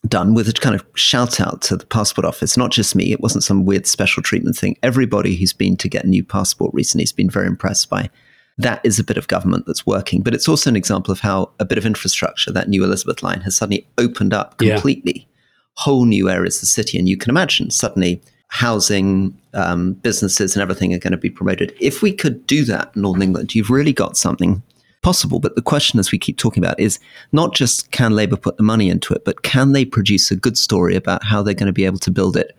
done 0.09 0.35
with 0.35 0.49
a 0.49 0.53
kind 0.53 0.75
of 0.75 0.85
shout 0.95 1.41
out 1.41 1.61
to 1.63 1.77
the 1.77 1.87
passport 1.87 2.25
office. 2.25 2.57
Not 2.57 2.71
just 2.71 2.97
me, 2.97 3.13
it 3.13 3.21
wasn't 3.21 3.45
some 3.45 3.65
weird 3.65 3.87
special 3.87 4.23
treatment 4.23 4.57
thing. 4.57 4.77
Everybody 4.83 5.37
who's 5.37 5.53
been 5.53 5.77
to 5.79 5.89
get 5.89 6.05
a 6.05 6.09
new 6.09 6.25
passport 6.25 6.73
recently 6.73 7.03
has 7.03 7.13
been 7.13 7.31
very 7.31 7.47
impressed 7.47 7.91
by 7.91 8.11
that 8.59 8.81
is 8.85 8.99
a 8.99 9.05
bit 9.05 9.17
of 9.17 9.29
government 9.29 9.65
that's 9.67 9.87
working. 9.87 10.23
But 10.23 10.35
it's 10.35 10.49
also 10.49 10.71
an 10.71 10.77
example 10.77 11.13
of 11.13 11.21
how 11.21 11.51
a 11.59 11.65
bit 11.65 11.79
of 11.79 11.87
infrastructure, 11.87 12.53
that 12.53 12.69
new 12.69 12.85
Elizabeth 12.85 13.23
line, 13.23 13.41
has 13.43 13.57
suddenly 13.57 13.87
opened 13.99 14.35
up 14.35 14.59
completely 14.59 15.13
yeah. 15.17 15.37
whole 15.75 16.05
new 16.05 16.29
areas 16.29 16.57
of 16.57 16.63
the 16.63 16.67
city. 16.67 16.99
And 16.99 17.09
you 17.09 17.17
can 17.17 17.31
imagine 17.31 17.71
suddenly 17.71 18.23
housing, 18.49 19.39
um, 19.55 19.95
businesses, 19.95 20.55
and 20.55 20.63
everything 20.63 20.93
are 20.93 20.99
going 20.99 21.13
to 21.13 21.17
be 21.17 21.31
promoted. 21.31 21.75
If 21.81 22.03
we 22.03 22.13
could 22.13 22.47
do 22.47 22.65
that 22.67 22.91
in 22.95 23.03
Northern 23.03 23.23
England, 23.23 23.55
you've 23.55 23.71
really 23.71 23.93
got 23.93 24.17
something 24.17 24.63
possible. 25.03 25.41
But 25.41 25.55
the 25.55 25.63
question, 25.63 25.99
as 25.99 26.13
we 26.13 26.19
keep 26.19 26.39
talking 26.39 26.63
about, 26.63 26.79
is 26.79 26.99
not 27.33 27.55
just 27.55 27.91
can 27.91 28.13
Labour 28.13 28.37
put 28.37 28.57
the 28.57 28.63
money 28.63 28.89
into 28.89 29.15
it, 29.15 29.25
but 29.25 29.43
can 29.43 29.73
they 29.73 29.85
produce 29.85 30.31
a 30.31 30.37
good 30.37 30.59
story 30.59 30.95
about 30.95 31.25
how 31.25 31.43
they're 31.43 31.55
going 31.55 31.67
to 31.67 31.73
be 31.73 31.85
able 31.85 31.99
to 31.99 32.11
build 32.11 32.37
it 32.37 32.57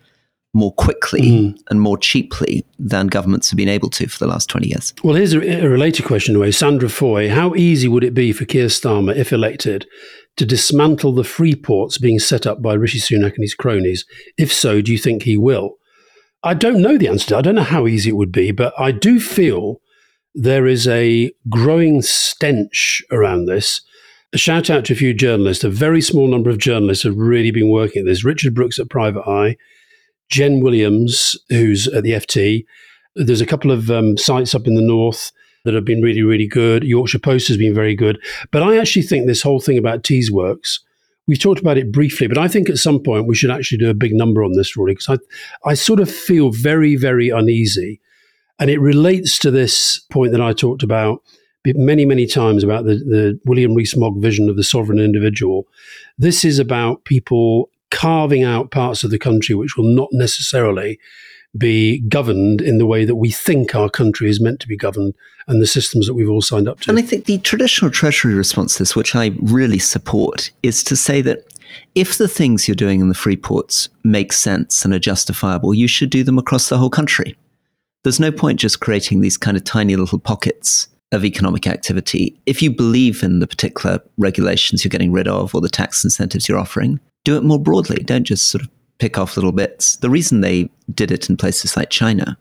more 0.53 0.73
quickly 0.73 1.21
mm. 1.21 1.59
and 1.69 1.79
more 1.79 1.97
cheaply 1.97 2.65
than 2.77 3.07
governments 3.07 3.49
have 3.49 3.57
been 3.57 3.69
able 3.69 3.89
to 3.89 4.07
for 4.07 4.19
the 4.19 4.27
last 4.27 4.49
20 4.49 4.67
years? 4.67 4.93
Well, 5.03 5.15
here's 5.15 5.33
a, 5.33 5.39
a 5.39 5.69
related 5.69 6.05
question, 6.05 6.35
away. 6.35 6.51
Sandra 6.51 6.89
Foy, 6.89 7.29
how 7.29 7.55
easy 7.55 7.87
would 7.87 8.03
it 8.03 8.13
be 8.13 8.33
for 8.33 8.45
Keir 8.45 8.67
Starmer, 8.67 9.15
if 9.15 9.31
elected, 9.31 9.87
to 10.37 10.45
dismantle 10.45 11.13
the 11.13 11.23
free 11.23 11.55
ports 11.55 11.97
being 11.97 12.19
set 12.19 12.45
up 12.45 12.61
by 12.61 12.73
Rishi 12.73 12.99
Sunak 12.99 13.35
and 13.35 13.43
his 13.43 13.55
cronies? 13.55 14.05
If 14.37 14.51
so, 14.51 14.81
do 14.81 14.91
you 14.91 14.97
think 14.97 15.23
he 15.23 15.37
will? 15.37 15.77
I 16.43 16.53
don't 16.53 16.81
know 16.81 16.97
the 16.97 17.07
answer 17.07 17.27
to 17.27 17.33
that. 17.35 17.39
I 17.39 17.41
don't 17.41 17.55
know 17.55 17.63
how 17.63 17.87
easy 17.87 18.09
it 18.09 18.15
would 18.15 18.31
be, 18.31 18.51
but 18.51 18.73
I 18.77 18.91
do 18.91 19.19
feel 19.19 19.79
there 20.33 20.67
is 20.67 20.87
a 20.87 21.31
growing 21.49 22.01
stench 22.01 23.01
around 23.11 23.45
this. 23.45 23.81
A 24.33 24.37
shout 24.37 24.69
out 24.69 24.85
to 24.85 24.93
a 24.93 24.95
few 24.95 25.13
journalists. 25.13 25.63
A 25.63 25.69
very 25.69 26.01
small 26.01 26.27
number 26.27 26.49
of 26.49 26.57
journalists 26.57 27.03
have 27.03 27.17
really 27.17 27.51
been 27.51 27.69
working 27.69 28.01
at 28.01 28.05
this. 28.05 28.23
Richard 28.23 28.55
Brooks 28.55 28.79
at 28.79 28.89
Private 28.89 29.27
Eye, 29.27 29.57
Jen 30.29 30.61
Williams, 30.61 31.37
who's 31.49 31.87
at 31.87 32.03
the 32.03 32.11
FT. 32.11 32.63
There's 33.15 33.41
a 33.41 33.45
couple 33.45 33.71
of 33.71 33.91
um, 33.91 34.17
sites 34.17 34.55
up 34.55 34.67
in 34.67 34.75
the 34.75 34.81
north 34.81 35.31
that 35.65 35.73
have 35.73 35.85
been 35.85 36.01
really, 36.01 36.23
really 36.23 36.47
good. 36.47 36.83
Yorkshire 36.83 37.19
Post 37.19 37.49
has 37.49 37.57
been 37.57 37.75
very 37.75 37.95
good. 37.95 38.17
But 38.51 38.63
I 38.63 38.77
actually 38.77 39.03
think 39.03 39.27
this 39.27 39.41
whole 39.41 39.59
thing 39.59 39.77
about 39.77 40.03
Teesworks, 40.03 40.79
we've 41.27 41.39
talked 41.39 41.59
about 41.59 41.77
it 41.77 41.91
briefly, 41.91 42.27
but 42.27 42.37
I 42.37 42.47
think 42.47 42.69
at 42.69 42.77
some 42.77 43.03
point 43.03 43.27
we 43.27 43.35
should 43.35 43.51
actually 43.51 43.77
do 43.79 43.89
a 43.89 43.93
big 43.93 44.13
number 44.13 44.43
on 44.43 44.53
this, 44.53 44.75
Rory, 44.77 44.93
because 44.93 45.19
I, 45.65 45.69
I 45.69 45.73
sort 45.73 45.99
of 45.99 46.09
feel 46.09 46.51
very, 46.51 46.95
very 46.95 47.29
uneasy 47.29 47.99
and 48.61 48.69
it 48.69 48.79
relates 48.79 49.39
to 49.39 49.49
this 49.49 49.99
point 50.11 50.31
that 50.33 50.39
I 50.39 50.53
talked 50.53 50.83
about 50.83 51.23
many, 51.65 52.05
many 52.05 52.27
times 52.27 52.63
about 52.63 52.85
the, 52.85 52.95
the 52.95 53.39
William 53.43 53.73
Rees-Mogg 53.73 54.21
vision 54.21 54.49
of 54.49 54.55
the 54.55 54.63
sovereign 54.63 54.99
individual. 54.99 55.67
This 56.19 56.45
is 56.45 56.59
about 56.59 57.03
people 57.03 57.71
carving 57.89 58.43
out 58.43 58.69
parts 58.69 59.03
of 59.03 59.09
the 59.09 59.17
country 59.17 59.55
which 59.55 59.75
will 59.75 59.85
not 59.85 60.09
necessarily 60.11 60.99
be 61.57 62.01
governed 62.07 62.61
in 62.61 62.77
the 62.77 62.85
way 62.85 63.03
that 63.03 63.15
we 63.15 63.31
think 63.31 63.73
our 63.73 63.89
country 63.89 64.29
is 64.29 64.39
meant 64.39 64.59
to 64.59 64.67
be 64.67 64.77
governed 64.77 65.15
and 65.47 65.59
the 65.59 65.67
systems 65.67 66.05
that 66.05 66.13
we've 66.13 66.29
all 66.29 66.41
signed 66.41 66.67
up 66.67 66.81
to. 66.81 66.91
And 66.91 66.99
I 66.99 67.01
think 67.01 67.25
the 67.25 67.39
traditional 67.39 67.89
Treasury 67.89 68.35
response 68.35 68.75
to 68.75 68.83
this, 68.83 68.95
which 68.95 69.15
I 69.15 69.31
really 69.41 69.79
support, 69.79 70.51
is 70.61 70.83
to 70.83 70.95
say 70.95 71.21
that 71.23 71.39
if 71.95 72.19
the 72.19 72.27
things 72.27 72.67
you're 72.67 72.75
doing 72.75 73.01
in 73.01 73.09
the 73.09 73.15
free 73.15 73.37
ports 73.37 73.89
make 74.03 74.31
sense 74.31 74.85
and 74.85 74.93
are 74.93 74.99
justifiable, 74.99 75.73
you 75.73 75.87
should 75.87 76.11
do 76.11 76.23
them 76.23 76.37
across 76.37 76.69
the 76.69 76.77
whole 76.77 76.91
country. 76.91 77.35
There's 78.03 78.19
no 78.19 78.31
point 78.31 78.59
just 78.59 78.79
creating 78.79 79.21
these 79.21 79.37
kind 79.37 79.55
of 79.55 79.63
tiny 79.63 79.95
little 79.95 80.19
pockets 80.19 80.87
of 81.11 81.25
economic 81.25 81.67
activity. 81.67 82.39
If 82.45 82.61
you 82.61 82.71
believe 82.71 83.21
in 83.21 83.39
the 83.39 83.47
particular 83.47 84.01
regulations 84.17 84.83
you're 84.83 84.89
getting 84.89 85.11
rid 85.11 85.27
of 85.27 85.53
or 85.53 85.61
the 85.61 85.69
tax 85.69 86.03
incentives 86.03 86.47
you're 86.47 86.57
offering, 86.57 86.99
do 87.25 87.35
it 87.37 87.43
more 87.43 87.59
broadly. 87.59 88.03
Don't 88.03 88.23
just 88.23 88.49
sort 88.49 88.63
of 88.63 88.69
pick 88.97 89.17
off 89.17 89.35
little 89.35 89.51
bits. 89.51 89.97
The 89.97 90.09
reason 90.09 90.41
they 90.41 90.69
did 90.93 91.11
it 91.11 91.29
in 91.29 91.37
places 91.37 91.75
like 91.75 91.89
China 91.89 92.37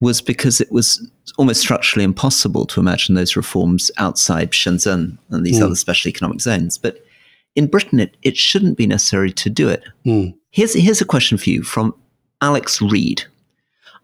was 0.00 0.20
because 0.20 0.60
it 0.60 0.70
was 0.70 1.10
almost 1.38 1.60
structurally 1.60 2.04
impossible 2.04 2.66
to 2.66 2.80
imagine 2.80 3.14
those 3.14 3.36
reforms 3.36 3.90
outside 3.96 4.50
Shenzhen 4.52 5.18
and 5.30 5.46
these 5.46 5.58
mm. 5.58 5.64
other 5.64 5.74
special 5.74 6.08
economic 6.08 6.40
zones. 6.40 6.78
But 6.78 7.04
in 7.56 7.66
Britain, 7.68 8.00
it, 8.00 8.16
it 8.22 8.36
shouldn't 8.36 8.76
be 8.76 8.86
necessary 8.86 9.32
to 9.32 9.50
do 9.50 9.68
it. 9.68 9.82
Mm. 10.04 10.34
Here's, 10.50 10.74
here's 10.74 11.00
a 11.00 11.06
question 11.06 11.38
for 11.38 11.50
you 11.50 11.62
from 11.62 11.94
Alex 12.40 12.82
Reed. 12.82 13.24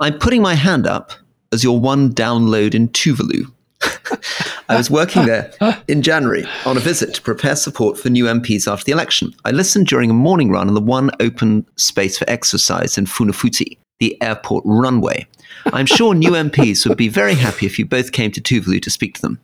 I'm 0.00 0.18
putting 0.18 0.40
my 0.40 0.54
hand 0.54 0.86
up 0.86 1.12
as 1.52 1.62
your 1.62 1.78
one 1.78 2.14
download 2.14 2.74
in 2.74 2.88
Tuvalu. 2.88 3.52
I 4.70 4.76
was 4.76 4.90
working 4.90 5.26
there 5.26 5.52
in 5.88 6.00
January 6.00 6.46
on 6.64 6.78
a 6.78 6.80
visit 6.80 7.12
to 7.14 7.22
prepare 7.22 7.54
support 7.54 7.98
for 7.98 8.08
new 8.08 8.24
MPs 8.24 8.70
after 8.70 8.84
the 8.84 8.92
election. 8.92 9.34
I 9.44 9.50
listened 9.50 9.88
during 9.88 10.10
a 10.10 10.14
morning 10.14 10.50
run 10.50 10.68
on 10.68 10.74
the 10.74 10.80
one 10.80 11.10
open 11.20 11.66
space 11.76 12.16
for 12.16 12.28
exercise 12.30 12.96
in 12.96 13.04
Funafuti, 13.04 13.76
the 13.98 14.16
airport 14.22 14.64
runway. 14.64 15.26
I'm 15.66 15.86
sure 15.86 16.14
new 16.14 16.30
MPs 16.30 16.88
would 16.88 16.96
be 16.96 17.08
very 17.08 17.34
happy 17.34 17.66
if 17.66 17.78
you 17.78 17.84
both 17.84 18.12
came 18.12 18.32
to 18.32 18.40
Tuvalu 18.40 18.80
to 18.80 18.90
speak 18.90 19.16
to 19.16 19.22
them. 19.22 19.38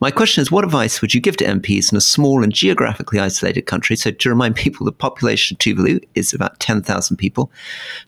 My 0.00 0.10
question 0.10 0.42
is 0.42 0.50
what 0.50 0.64
advice 0.64 1.00
would 1.00 1.14
you 1.14 1.20
give 1.20 1.36
to 1.38 1.44
MPs 1.44 1.92
in 1.92 1.98
a 1.98 2.00
small 2.00 2.42
and 2.42 2.52
geographically 2.52 3.20
isolated 3.20 3.62
country? 3.62 3.96
So, 3.96 4.10
to 4.10 4.28
remind 4.28 4.56
people, 4.56 4.84
the 4.84 4.92
population 4.92 5.54
of 5.54 5.58
Tuvalu 5.58 6.02
is 6.14 6.32
about 6.32 6.58
10,000 6.60 7.16
people, 7.16 7.50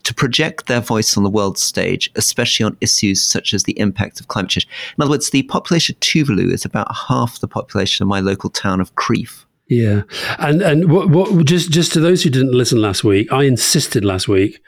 to 0.03 0.13
project 0.13 0.67
their 0.67 0.81
voice 0.81 1.17
on 1.17 1.23
the 1.23 1.29
world 1.29 1.57
stage, 1.57 2.09
especially 2.15 2.65
on 2.65 2.77
issues 2.81 3.23
such 3.23 3.53
as 3.53 3.63
the 3.63 3.77
impact 3.79 4.19
of 4.19 4.27
climate 4.27 4.51
change. 4.51 4.67
In 4.97 5.01
other 5.01 5.11
words, 5.11 5.29
the 5.29 5.43
population 5.43 5.95
of 5.95 5.99
Tuvalu 5.99 6.51
is 6.51 6.65
about 6.65 6.93
half 6.95 7.39
the 7.39 7.47
population 7.47 8.03
of 8.03 8.09
my 8.09 8.19
local 8.19 8.49
town 8.49 8.81
of 8.81 8.95
Crieff. 8.95 9.45
Yeah, 9.67 10.03
and 10.37 10.61
and 10.61 10.91
what, 10.91 11.09
what, 11.09 11.45
just 11.45 11.71
just 11.71 11.91
to 11.93 11.99
those 11.99 12.21
who 12.21 12.29
didn't 12.29 12.53
listen 12.53 12.81
last 12.81 13.03
week, 13.03 13.31
I 13.33 13.43
insisted 13.43 14.05
last 14.05 14.27
week 14.27 14.61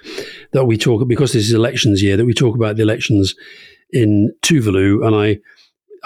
that 0.54 0.66
we 0.66 0.76
talk 0.76 1.08
because 1.08 1.34
this 1.34 1.44
is 1.44 1.54
elections 1.54 2.02
year 2.02 2.18
that 2.18 2.26
we 2.26 2.34
talk 2.34 2.56
about 2.56 2.78
the 2.78 2.82
elections 2.82 3.36
in 3.92 4.34
Tuvalu, 4.42 5.06
and 5.06 5.16
I 5.16 5.40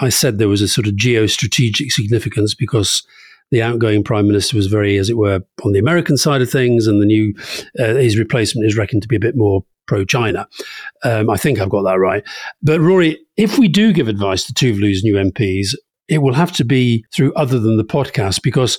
I 0.00 0.08
said 0.08 0.38
there 0.38 0.48
was 0.48 0.62
a 0.62 0.68
sort 0.68 0.86
of 0.86 0.94
geostrategic 0.94 1.90
significance 1.90 2.54
because 2.54 3.06
the 3.50 3.62
outgoing 3.62 4.02
prime 4.02 4.26
minister 4.26 4.56
was 4.56 4.66
very, 4.66 4.96
as 4.96 5.10
it 5.10 5.16
were, 5.16 5.40
on 5.64 5.72
the 5.72 5.78
American 5.78 6.16
side 6.16 6.40
of 6.40 6.50
things, 6.50 6.86
and 6.86 7.00
the 7.00 7.06
new 7.06 7.34
uh, 7.78 7.94
his 7.94 8.18
replacement 8.18 8.66
is 8.66 8.76
reckoned 8.76 9.02
to 9.02 9.08
be 9.08 9.16
a 9.16 9.20
bit 9.20 9.36
more 9.36 9.64
pro-China. 9.86 10.48
Um, 11.04 11.28
I 11.28 11.36
think 11.36 11.60
I've 11.60 11.68
got 11.68 11.82
that 11.82 11.98
right. 11.98 12.24
But 12.62 12.80
Rory, 12.80 13.18
if 13.36 13.58
we 13.58 13.68
do 13.68 13.92
give 13.92 14.08
advice 14.08 14.44
to 14.44 14.54
Tuvalu's 14.54 15.04
new 15.04 15.14
MPs, 15.14 15.74
it 16.08 16.18
will 16.18 16.34
have 16.34 16.52
to 16.52 16.64
be 16.64 17.04
through 17.12 17.34
other 17.34 17.58
than 17.58 17.76
the 17.76 17.84
podcast 17.84 18.42
because 18.42 18.78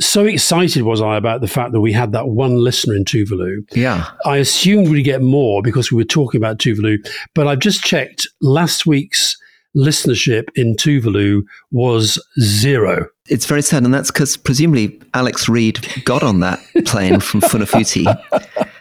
so 0.00 0.24
excited 0.24 0.82
was 0.82 1.00
I 1.00 1.16
about 1.16 1.40
the 1.40 1.48
fact 1.48 1.72
that 1.72 1.80
we 1.80 1.92
had 1.92 2.12
that 2.12 2.28
one 2.28 2.58
listener 2.58 2.94
in 2.94 3.04
Tuvalu. 3.04 3.66
Yeah. 3.72 4.08
I 4.24 4.36
assumed 4.36 4.88
we'd 4.88 5.02
get 5.02 5.22
more 5.22 5.62
because 5.62 5.90
we 5.90 5.96
were 5.96 6.04
talking 6.04 6.38
about 6.38 6.58
Tuvalu, 6.58 6.98
but 7.34 7.46
I've 7.46 7.60
just 7.60 7.82
checked 7.82 8.26
last 8.42 8.86
week's 8.86 9.36
listenership 9.76 10.48
in 10.54 10.74
Tuvalu 10.74 11.42
was 11.70 12.22
zero. 12.40 13.08
It's 13.28 13.46
very 13.46 13.62
sad, 13.62 13.84
and 13.84 13.92
that's 13.92 14.10
because 14.10 14.36
presumably 14.36 15.00
Alex 15.14 15.48
Reed 15.48 15.86
got 16.04 16.22
on 16.22 16.40
that 16.40 16.60
plane 16.84 17.20
from 17.20 17.40
Funafuti 17.42 18.06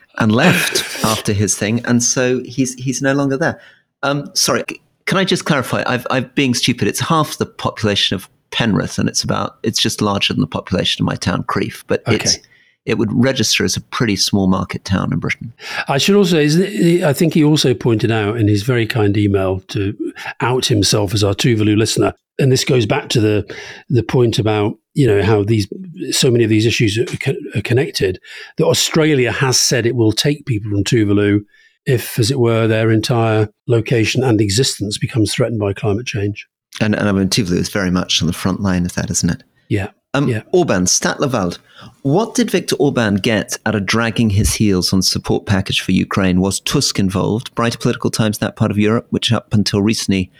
and 0.19 0.31
left 0.31 1.03
after 1.03 1.33
his 1.33 1.57
thing, 1.57 1.85
and 1.85 2.01
so 2.01 2.41
he's 2.43 2.73
he's 2.75 3.01
no 3.01 3.13
longer 3.13 3.37
there. 3.37 3.59
Um, 4.03 4.29
sorry, 4.35 4.63
can 5.05 5.17
I 5.17 5.23
just 5.23 5.45
clarify? 5.45 5.83
I've, 5.85 6.05
I've 6.09 6.33
being 6.35 6.53
stupid. 6.53 6.87
It's 6.87 6.99
half 6.99 7.37
the 7.37 7.45
population 7.45 8.15
of 8.15 8.29
Penrith, 8.51 8.97
and 8.97 9.09
it's 9.09 9.23
about 9.23 9.57
it's 9.63 9.81
just 9.81 10.01
larger 10.01 10.33
than 10.33 10.41
the 10.41 10.47
population 10.47 11.03
of 11.03 11.05
my 11.05 11.15
town, 11.15 11.43
Crieff, 11.43 11.83
but 11.87 12.07
okay. 12.07 12.15
it's 12.15 12.37
it 12.85 12.97
would 12.97 13.11
register 13.11 13.63
as 13.63 13.75
a 13.75 13.81
pretty 13.81 14.15
small 14.15 14.47
market 14.47 14.85
town 14.85 15.11
in 15.11 15.19
Britain. 15.19 15.53
I 15.87 15.97
should 15.97 16.15
also, 16.15 16.39
I 16.39 17.13
think 17.13 17.33
he 17.33 17.43
also 17.43 17.73
pointed 17.73 18.11
out 18.11 18.37
in 18.37 18.47
his 18.47 18.63
very 18.63 18.85
kind 18.85 19.17
email 19.17 19.59
to 19.61 19.95
out 20.41 20.65
himself 20.67 21.13
as 21.13 21.23
our 21.23 21.33
Tuvalu 21.33 21.77
listener, 21.77 22.13
and 22.39 22.51
this 22.51 22.63
goes 22.63 22.85
back 22.85 23.09
to 23.09 23.21
the 23.21 23.55
the 23.89 24.03
point 24.03 24.39
about 24.39 24.77
you 24.93 25.07
know 25.07 25.23
how 25.23 25.43
these 25.43 25.67
so 26.11 26.29
many 26.29 26.43
of 26.43 26.49
these 26.49 26.65
issues 26.65 26.97
are, 26.97 27.57
are 27.57 27.61
connected. 27.61 28.19
That 28.57 28.65
Australia 28.65 29.31
has 29.31 29.59
said 29.59 29.85
it 29.85 29.95
will 29.95 30.11
take 30.11 30.45
people 30.45 30.71
from 30.71 30.83
Tuvalu 30.83 31.41
if, 31.85 32.17
as 32.17 32.31
it 32.31 32.39
were, 32.39 32.67
their 32.67 32.91
entire 32.91 33.49
location 33.67 34.23
and 34.23 34.41
existence 34.41 34.97
becomes 34.97 35.33
threatened 35.33 35.59
by 35.59 35.73
climate 35.73 36.07
change. 36.07 36.47
And, 36.81 36.95
and 36.95 37.07
I 37.07 37.11
mean, 37.11 37.29
Tuvalu 37.29 37.57
is 37.57 37.69
very 37.69 37.91
much 37.91 38.21
on 38.21 38.27
the 38.27 38.33
front 38.33 38.59
line 38.59 38.85
of 38.85 38.93
that, 38.95 39.09
isn't 39.09 39.29
it? 39.29 39.43
Yeah. 39.69 39.91
Um, 40.15 40.29
yeah. 40.29 40.43
Orban, 40.51 40.87
Stat-Laval. 40.87 41.53
What 42.03 42.35
did 42.35 42.49
Viktor 42.49 42.75
Orban 42.77 43.15
get 43.15 43.57
out 43.65 43.75
of 43.75 43.85
dragging 43.85 44.29
his 44.29 44.53
heels 44.53 44.93
on 44.93 45.01
support 45.01 45.45
package 45.45 45.81
for 45.81 45.91
Ukraine? 45.91 46.39
Was 46.39 46.59
Tusk 46.61 46.99
involved? 46.99 47.53
Brighter 47.53 47.77
political 47.77 48.09
times 48.09 48.37
that 48.37 48.55
part 48.55 48.71
of 48.71 48.77
Europe, 48.77 49.07
which 49.09 49.31
up 49.31 49.53
until 49.53 49.81
recently 49.81 50.31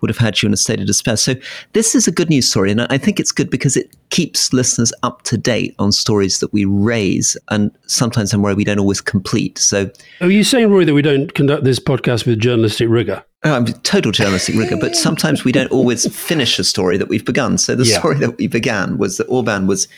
would 0.00 0.10
have 0.10 0.18
had 0.18 0.42
you 0.42 0.48
in 0.48 0.52
a 0.52 0.56
state 0.56 0.80
of 0.80 0.86
despair. 0.86 1.16
So 1.16 1.34
this 1.74 1.94
is 1.94 2.08
a 2.08 2.12
good 2.12 2.28
news 2.28 2.50
story, 2.50 2.70
and 2.70 2.82
I 2.82 2.98
think 2.98 3.20
it's 3.20 3.32
good 3.32 3.50
because 3.50 3.76
it 3.76 3.94
keeps 4.10 4.52
listeners 4.52 4.92
up 5.02 5.22
to 5.22 5.38
date 5.38 5.74
on 5.78 5.92
stories 5.92 6.40
that 6.40 6.52
we 6.52 6.64
raise, 6.64 7.36
and 7.50 7.70
sometimes 7.86 8.32
I'm 8.32 8.42
worried 8.42 8.56
we 8.56 8.64
don't 8.64 8.80
always 8.80 9.00
complete. 9.00 9.58
So, 9.58 9.90
are 10.20 10.30
you 10.30 10.42
saying, 10.42 10.70
Roy, 10.70 10.84
that 10.84 10.94
we 10.94 11.02
don't 11.02 11.32
conduct 11.34 11.64
this 11.64 11.78
podcast 11.78 12.26
with 12.26 12.40
journalistic 12.40 12.88
rigor? 12.88 13.24
Oh, 13.42 13.54
I'm 13.54 13.64
total 13.66 14.12
journalistic 14.12 14.54
rigor, 14.54 14.76
but 14.76 14.94
sometimes 14.94 15.44
we 15.44 15.52
don't 15.52 15.72
always 15.72 16.14
finish 16.14 16.58
a 16.58 16.64
story 16.64 16.98
that 16.98 17.08
we've 17.08 17.24
begun. 17.24 17.56
So 17.56 17.74
the 17.74 17.84
yeah. 17.84 17.98
story 17.98 18.18
that 18.18 18.36
we 18.36 18.46
began 18.46 18.98
was 18.98 19.16
that 19.16 19.28
Orban 19.28 19.66
was 19.66 19.88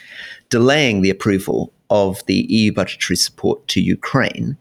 delaying 0.49 1.03
the 1.03 1.11
approval 1.11 1.73
of 1.91 2.25
the 2.27 2.47
EU 2.49 2.73
budgetary 2.73 3.17
support 3.17 3.67
to 3.69 3.81
Ukraine. 3.81 4.57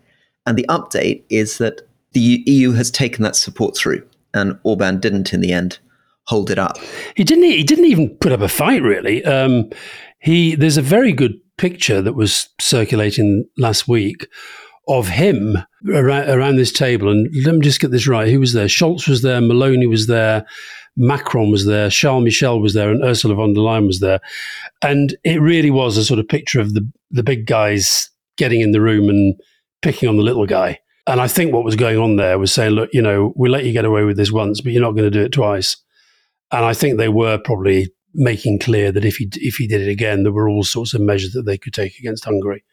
And 0.48 0.58
the 0.58 0.66
update 0.68 1.24
is 1.30 1.60
that 1.60 1.82
the 2.14 2.44
EU 2.48 2.72
has 2.72 2.90
taken 2.90 3.24
that 3.24 3.36
support 3.36 3.78
through, 3.78 4.06
and 4.34 4.58
Orban 4.64 5.00
didn't 5.00 5.32
in 5.32 5.42
the 5.42 5.54
end 5.54 5.78
hold 6.26 6.50
it 6.50 6.58
up. 6.58 6.78
He 7.16 7.24
didn't. 7.24 7.44
He 7.44 7.64
didn't 7.64 7.86
even 7.86 8.10
put 8.18 8.32
up 8.32 8.42
a 8.42 8.50
fight. 8.50 8.82
Really, 8.82 9.24
um, 9.26 9.70
he. 10.20 10.56
There's 10.56 10.78
a 10.78 10.82
very 10.82 11.14
good 11.14 11.40
picture 11.58 12.02
that 12.02 12.14
was 12.14 12.50
circulating 12.60 13.46
last 13.58 13.88
week 13.88 14.28
of 14.88 15.08
him 15.08 15.58
around, 15.88 16.30
around 16.30 16.56
this 16.56 16.72
table. 16.72 17.10
And 17.10 17.30
let 17.46 17.56
me 17.56 17.62
just 17.62 17.80
get 17.80 17.92
this 17.92 18.08
right. 18.08 18.28
Who 18.28 18.40
was 18.40 18.54
there? 18.54 18.68
Scholz 18.68 19.08
was 19.08 19.22
there, 19.22 19.40
Meloni 19.40 19.88
was 19.88 20.08
there, 20.08 20.46
Macron 20.98 21.52
was 21.52 21.66
there, 21.66 21.90
Charles 21.90 22.24
Michel 22.24 22.60
was 22.60 22.74
there, 22.74 22.90
and 22.90 23.04
Ursula 23.04 23.36
von 23.36 23.54
der 23.54 23.62
Leyen 23.62 23.88
was 23.88 24.00
there. 24.00 24.20
And 24.82 25.16
it 25.24 25.40
really 25.42 25.72
was 25.72 25.98
a 25.98 26.04
sort 26.04 26.20
of 26.20 26.28
picture 26.28 26.60
of 26.60 26.74
the, 26.74 26.88
the 27.12 27.24
big 27.24 27.46
guys 27.46 28.10
getting 28.38 28.62
in 28.62 28.72
the 28.72 28.82
room 28.82 29.10
and 29.10 29.40
picking 29.82 30.10
on 30.10 30.18
the 30.18 30.24
little 30.24 30.46
guy. 30.46 30.80
And 31.08 31.20
I 31.20 31.28
think 31.28 31.54
what 31.54 31.64
was 31.64 31.76
going 31.76 31.98
on 31.98 32.18
there 32.18 32.38
was 32.38 32.54
saying, 32.54 32.72
look, 32.72 32.90
you 32.94 33.02
know, 33.02 33.34
we 33.36 33.50
let 33.50 33.66
you 33.66 33.74
get 33.74 33.86
away 33.86 34.04
with 34.04 34.18
this 34.18 34.32
once, 34.32 34.62
but 34.62 34.72
you're 34.72 34.82
not 34.82 34.92
going 34.92 35.10
to 35.10 35.12
do 35.12 35.24
it 35.24 35.32
twice. 35.32 35.78
And 36.52 36.66
I 36.66 36.74
think 36.74 36.98
they 36.98 37.10
were 37.10 37.38
probably 37.38 37.92
making 38.14 38.60
clear 38.60 38.92
that 38.92 39.06
if 39.06 39.16
he 39.16 39.30
if 39.36 39.56
he 39.56 39.68
did 39.68 39.82
it 39.82 39.90
again, 39.90 40.24
there 40.24 40.32
were 40.32 40.50
all 40.50 40.64
sorts 40.64 40.94
of 40.94 41.02
measures 41.02 41.32
that 41.32 41.44
they 41.44 41.58
could 41.58 41.74
take 41.74 41.98
against 41.98 42.26
Hungary. 42.26 42.64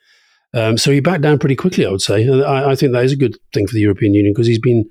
Um, 0.55 0.79
so 0.79 0.91
he 0.91 1.01
backed 1.01 1.23
down 1.23 1.39
pretty 1.39 1.57
quickly, 1.57 1.85
I 1.85 1.91
would 1.91 2.03
say. 2.03 2.27
I, 2.29 2.71
I 2.71 2.75
think 2.75 2.93
that 2.93 3.05
is 3.05 3.13
a 3.13 3.17
good 3.17 3.39
thing 3.53 3.67
for 3.67 3.75
the 3.75 3.81
European 3.81 4.15
Union 4.15 4.33
because 4.33 4.47
he's 4.47 4.59
been, 4.59 4.89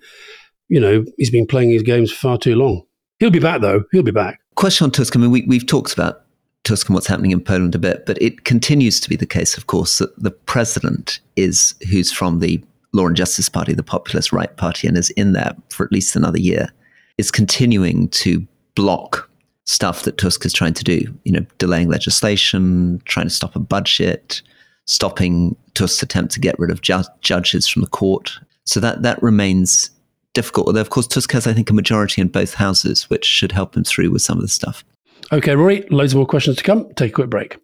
you 0.68 0.80
know, 0.80 1.04
he's 1.18 1.32
been 1.32 1.48
playing 1.48 1.72
his 1.72 1.84
games 1.84 2.12
far 2.12 2.38
too 2.38 2.56
long. 2.56 2.84
He'll 3.20 3.32
be 3.32 3.40
back, 3.40 3.62
though. 3.62 3.84
He'll 3.92 4.04
be 4.04 4.12
back. 4.12 4.40
Question 4.56 4.86
on 4.86 4.92
Tusk. 4.92 5.16
I 5.16 5.20
mean, 5.20 5.32
we, 5.32 5.44
we've 5.48 5.66
talked 5.66 5.94
about 5.94 6.24
Tusk 6.64 6.88
and 6.90 6.94
what's 6.94 7.08
happening 7.08 7.32
in 7.32 7.42
Poland 7.42 7.74
a 7.74 7.80
bit, 7.80 8.06
but 8.06 8.22
it 8.22 8.44
continues 8.44 9.00
to 9.00 9.10
be 9.10 9.16
the 9.16 9.26
case, 9.26 9.58
of 9.58 9.68
course, 9.68 9.98
that 9.98 10.16
the 10.22 10.32
president 10.32 11.20
is 11.36 11.74
who's 11.90 12.12
from 12.12 12.40
the 12.40 12.64
Law 12.94 13.08
and 13.08 13.16
Justice 13.16 13.50
Party, 13.50 13.74
the 13.74 13.84
populist 13.84 14.32
right 14.32 14.56
party, 14.58 14.88
and 14.88 14.98
is 14.98 15.10
in 15.12 15.34
there 15.34 15.56
for 15.70 15.86
at 15.86 15.92
least 15.92 16.16
another 16.16 16.40
year, 16.40 16.70
is 17.18 17.32
continuing 17.32 18.10
to 18.10 18.46
block 18.76 19.30
stuff 19.66 20.04
that 20.04 20.18
Tusk 20.18 20.46
is 20.46 20.54
trying 20.54 20.74
to 20.74 20.84
do. 20.84 21.02
You 21.24 21.32
know, 21.32 21.46
delaying 21.58 21.90
legislation, 21.90 23.02
trying 23.06 23.26
to 23.26 23.34
stop 23.34 23.56
a 23.56 23.60
budget, 23.60 24.42
stopping 24.88 25.56
Tusk's 25.76 26.02
attempt 26.02 26.34
to 26.34 26.40
get 26.40 26.58
rid 26.58 26.72
of 26.72 26.82
ju- 26.82 27.04
judges 27.22 27.68
from 27.68 27.84
the 27.84 27.90
court. 27.90 28.40
So 28.64 28.80
that 28.80 29.04
that 29.04 29.22
remains 29.22 29.92
difficult. 30.34 30.68
Although, 30.68 30.82
of 30.82 30.90
course, 30.90 31.08
Tusk 31.08 31.32
has, 31.32 31.46
I 31.48 31.54
think, 31.54 31.70
a 31.70 31.74
majority 31.74 32.22
in 32.22 32.28
both 32.28 32.56
houses, 32.56 33.10
which 33.10 33.26
should 33.26 33.52
help 33.52 33.78
him 33.78 33.84
through 33.84 34.12
with 34.12 34.22
some 34.22 34.38
of 34.38 34.42
the 34.42 34.48
stuff. 34.48 34.84
Okay, 35.32 35.56
Rory, 35.56 35.82
loads 35.90 36.16
more 36.16 36.26
questions 36.26 36.58
to 36.58 36.64
come. 36.64 36.92
Take 36.96 37.12
a 37.12 37.14
quick 37.14 37.30
break. 37.30 37.58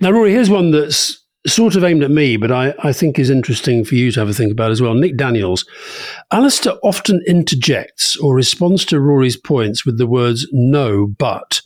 Now, 0.00 0.12
Rory, 0.12 0.30
here's 0.30 0.50
one 0.50 0.70
that's 0.70 1.24
sort 1.48 1.76
of 1.76 1.84
aimed 1.84 2.02
at 2.02 2.10
me, 2.10 2.36
but 2.36 2.50
I, 2.50 2.74
I 2.82 2.92
think 2.92 3.18
is 3.18 3.30
interesting 3.30 3.84
for 3.84 3.94
you 3.94 4.10
to 4.12 4.20
have 4.20 4.28
a 4.28 4.34
think 4.34 4.52
about 4.52 4.70
as 4.70 4.82
well. 4.82 4.94
Nick 4.94 5.16
Daniels. 5.16 5.64
Alastair 6.30 6.74
often 6.82 7.22
interjects 7.26 8.16
or 8.16 8.34
responds 8.34 8.84
to 8.86 9.00
Rory's 9.00 9.36
points 9.36 9.84
with 9.84 9.98
the 9.98 10.06
words 10.06 10.46
no, 10.52 11.06
but, 11.06 11.60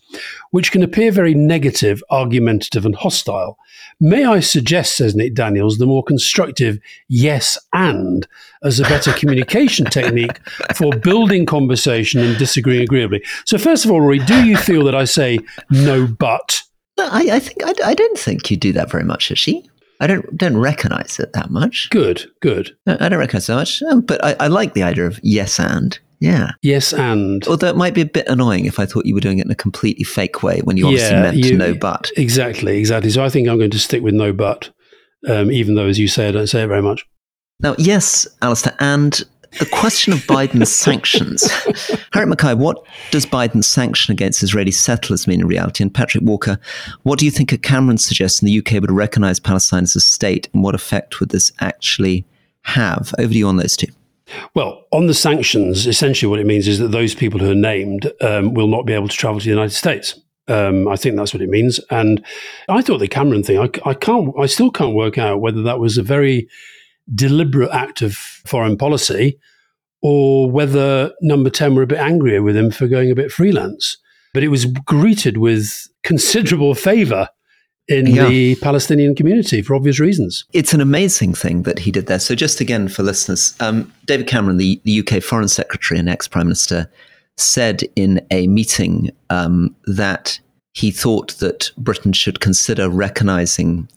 which 0.51 0.73
can 0.73 0.83
appear 0.83 1.11
very 1.11 1.35
negative, 1.35 2.03
argumentative, 2.11 2.85
and 2.85 2.95
hostile. 2.95 3.59
May 4.01 4.25
I 4.25 4.41
suggest, 4.41 4.97
says 4.97 5.15
Nick 5.15 5.35
Daniels, 5.35 5.79
the 5.79 5.87
more 5.87 6.03
constructive 6.03 6.79
yes 7.09 7.57
and 7.73 8.27
as 8.63 8.81
a 8.81 8.85
better 8.85 9.13
communication 9.13 9.87
technique 9.91 10.41
for 10.75 10.91
building 10.97 11.47
conversation 11.47 12.21
and 12.21 12.37
disagreeing 12.37 12.83
agreeably. 12.83 13.23
So, 13.45 13.59
first 13.59 13.85
of 13.85 13.91
all, 13.91 14.01
Rory, 14.01 14.19
do 14.19 14.45
you 14.45 14.57
feel 14.57 14.85
that 14.85 14.95
I 14.95 15.05
say 15.05 15.39
no, 15.71 16.07
but? 16.07 16.63
I, 16.99 17.29
I 17.33 17.39
think 17.39 17.63
I, 17.65 17.91
I, 17.91 17.95
don't 17.95 18.19
think 18.19 18.51
you 18.51 18.57
do 18.57 18.73
that 18.73 18.91
very 18.91 19.05
much, 19.05 19.31
Ashi. 19.31 19.67
I 20.03 20.09
don't 20.09 20.37
don't 20.37 20.57
recognize 20.57 21.19
it 21.21 21.33
that 21.33 21.51
much. 21.51 21.89
Good, 21.91 22.29
good. 22.41 22.77
I 22.87 23.09
don't 23.09 23.21
recognize 23.21 23.47
so 23.47 23.55
much, 23.55 23.83
um, 23.85 24.01
but 24.01 24.23
I, 24.25 24.35
I 24.41 24.49
like 24.49 24.75
the 24.75 24.83
idea 24.83 25.07
of 25.07 25.21
yes 25.23 25.59
and. 25.61 25.99
Yeah. 26.19 26.53
Yes, 26.63 26.93
and. 26.93 27.47
Although 27.49 27.69
it 27.69 27.77
might 27.77 27.95
be 27.95 28.01
a 28.01 28.07
bit 28.07 28.29
annoying 28.29 28.65
if 28.65 28.79
I 28.79 28.87
thought 28.87 29.07
you 29.07 29.15
were 29.15 29.21
doing 29.21 29.39
it 29.39 29.47
in 29.47 29.51
a 29.51 29.57
completely 29.57 30.05
fake 30.05 30.43
way 30.43 30.61
when 30.61 30.77
you 30.77 30.87
obviously 30.87 31.17
yeah, 31.17 31.23
meant 31.23 31.37
you, 31.37 31.57
no 31.57 31.75
but. 31.75 32.11
Exactly, 32.17 32.79
exactly. 32.79 33.11
So 33.11 33.25
I 33.25 33.29
think 33.29 33.49
I'm 33.49 33.59
going 33.59 33.71
to 33.71 33.79
stick 33.79 34.03
with 34.03 34.15
no 34.15 34.33
but, 34.33 34.71
um, 35.29 35.51
even 35.51 35.75
though, 35.75 35.87
as 35.87 35.99
you 35.99 36.09
say, 36.09 36.29
I 36.29 36.33
don't 36.33 36.47
say 36.47 36.63
it 36.63 36.69
very 36.69 36.83
much. 36.83 37.05
Now, 37.61 37.75
yes, 37.79 38.27
Alastair, 38.41 38.75
and 38.79 39.23
the 39.59 39.67
question 39.67 40.13
of 40.13 40.21
Biden's 40.21 40.73
sanctions. 40.75 41.51
Harriet 42.13 42.29
Mackay, 42.29 42.55
what 42.55 42.85
does 43.11 43.27
Biden's 43.27 43.67
sanction 43.67 44.13
against 44.13 44.43
Israeli 44.43 44.71
settlers 44.71 45.27
mean 45.27 45.41
in 45.41 45.47
reality? 45.47 45.83
And 45.83 45.93
Patrick 45.93 46.25
Walker, 46.25 46.59
what 47.03 47.19
do 47.19 47.25
you 47.25 47.31
think 47.31 47.53
a 47.53 47.59
Cameron 47.59 47.99
suggests 47.99 48.43
in 48.43 48.47
the 48.47 48.59
UK 48.59 48.81
would 48.81 48.91
recognize 48.91 49.41
Palestine 49.41 49.85
as 49.85 49.97
a 49.97 50.01
state, 50.01 50.49
and 50.53 50.63
what 50.63 50.75
effect 50.75 51.21
would 51.21 51.31
this 51.31 51.53
actually 51.61 52.25
have? 52.63 53.15
Over 53.19 53.33
to 53.33 53.39
you 53.39 53.49
on 53.49 53.57
those 53.57 53.77
two. 53.77 53.89
Well, 54.55 54.87
on 54.93 55.07
the 55.07 55.15
sanctions, 55.15 55.87
essentially 55.87 56.31
what 56.31 56.41
it 56.41 56.47
means 56.47 56.67
is 56.67 56.79
that 56.79 56.89
those 56.89 57.15
people 57.15 57.41
who 57.41 57.51
are 57.51 57.55
named 57.55 58.11
um, 58.21 58.55
will 58.55 58.69
not 58.69 58.87
be 58.87 58.93
able 58.93 59.09
to 59.09 59.17
travel 59.17 59.41
to 59.41 59.45
the 59.45 59.51
United 59.51 59.75
States. 59.75 60.19
Um, 60.49 60.89
I 60.89 60.97
think 60.97 61.17
that's 61.17 61.33
what 61.33 61.43
it 61.43 61.49
means. 61.49 61.79
And 61.91 62.25
I 62.69 62.83
thought 62.83 62.99
the 62.99 63.09
Cameron 63.09 63.43
thing, 63.43 63.59
I, 63.59 63.71
I 63.89 63.95
can't, 63.95 64.35
I 64.39 64.47
still 64.47 64.71
can't 64.71 64.95
work 64.95 65.19
out 65.19 65.41
whether 65.41 65.63
that 65.63 65.79
was 65.79 65.99
a 65.99 66.03
very 66.03 66.49
deliberate 67.15 67.71
act 67.73 68.03
of 68.03 68.15
foreign 68.15 68.77
policy 68.77 69.39
or 70.03 70.51
whether 70.51 71.13
number 71.21 71.49
10 71.49 71.75
were 71.75 71.83
a 71.83 71.87
bit 71.87 71.99
angrier 71.99 72.43
with 72.43 72.57
him 72.57 72.71
for 72.71 72.89
going 72.89 73.11
a 73.11 73.15
bit 73.15 73.31
freelance. 73.31 73.97
But 74.35 74.43
it 74.43 74.49
was 74.49 74.67
greeted 74.67 75.39
with 75.39 75.89
considerable 76.03 76.75
favor 76.75 77.29
in 77.89 78.07
yeah. 78.07 78.29
the 78.29 78.57
Palestinian 78.57 79.15
community 79.15 79.63
for 79.63 79.75
obvious 79.75 80.01
reasons. 80.01 80.45
It's 80.53 80.73
an 80.73 80.81
amazing 80.81 81.35
thing 81.35 81.63
that 81.63 81.81
he 81.81 81.91
did 81.91 82.07
there. 82.07 82.19
So, 82.19 82.35
just 82.35 82.61
again 82.61 82.89
for 82.89 83.03
listeners, 83.03 83.55
um, 83.61 83.93
David 84.07 84.27
Cameron, 84.27 84.57
the, 84.57 84.81
the 84.85 85.01
UK 85.01 85.23
Foreign 85.23 85.49
Secretary 85.49 85.99
and 85.99 86.09
ex 86.09 86.27
Prime 86.27 86.47
Minister, 86.47 86.91
said 87.37 87.83
in 87.97 88.25
a 88.31 88.47
meeting 88.47 89.11
um, 89.31 89.75
that 89.85 90.39
he 90.75 90.91
thought 90.91 91.33
that 91.39 91.71
Britain 91.77 92.13
should 92.13 92.41
consider 92.41 92.89
recognizing 92.89 93.89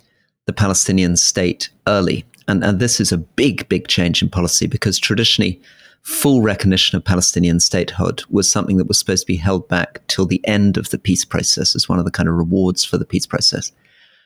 the 0.46 0.54
Palestinian 0.54 1.16
state 1.16 1.70
early 1.88 2.26
and, 2.48 2.64
and 2.64 2.80
this 2.80 3.00
is 3.00 3.12
a 3.12 3.18
big, 3.18 3.68
big 3.70 3.88
change 3.88 4.22
in 4.22 4.30
policy 4.30 4.68
because 4.68 5.00
traditionally, 5.00 5.62
full 6.04 6.42
recognition 6.42 6.96
of 6.96 7.04
Palestinian 7.04 7.60
statehood 7.60 8.24
was 8.30 8.52
something 8.52 8.78
that 8.78 8.88
was 8.88 9.00
supposed 9.00 9.24
to 9.24 9.28
be 9.28 9.36
held 9.36 9.68
back 9.68 10.02
till 10.08 10.28
the 10.28 10.46
end 10.48 10.78
of 10.78 10.90
the 10.92 11.00
peace 11.00 11.26
process 11.26 11.76
as 11.76 11.90
one 11.90 11.98
of 11.98 12.06
the 12.06 12.12
kind 12.12 12.30
of 12.30 12.36
rewards 12.36 12.86
for 12.86 13.00
the 13.00 13.06
peace 13.06 13.26
process. 13.26 13.72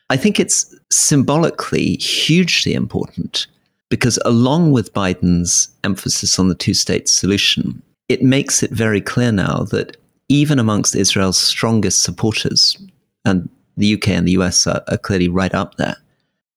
I 0.10 0.18
think 0.18 0.40
it's 0.40 0.76
symbolically 0.92 1.96
hugely 1.96 2.74
important 2.74 3.48
because, 3.88 4.20
along 4.26 4.74
with 4.74 4.94
Biden's 4.94 5.70
emphasis 5.84 6.38
on 6.38 6.50
the 6.50 6.56
two 6.56 6.74
state 6.74 7.08
solution, 7.08 7.82
it 8.10 8.22
makes 8.24 8.62
it 8.62 8.72
very 8.72 9.00
clear 9.00 9.32
now 9.32 9.64
that 9.72 9.96
even 10.28 10.60
amongst 10.60 10.96
Israel's 10.96 11.38
strongest 11.38 12.04
supporters, 12.04 12.78
and 13.24 13.50
the 13.78 13.94
UK 13.94 14.10
and 14.10 14.28
the 14.28 14.34
US 14.34 14.68
are, 14.68 14.84
are 14.88 14.98
clearly 14.98 15.30
right 15.30 15.54
up 15.54 15.76
there, 15.76 15.96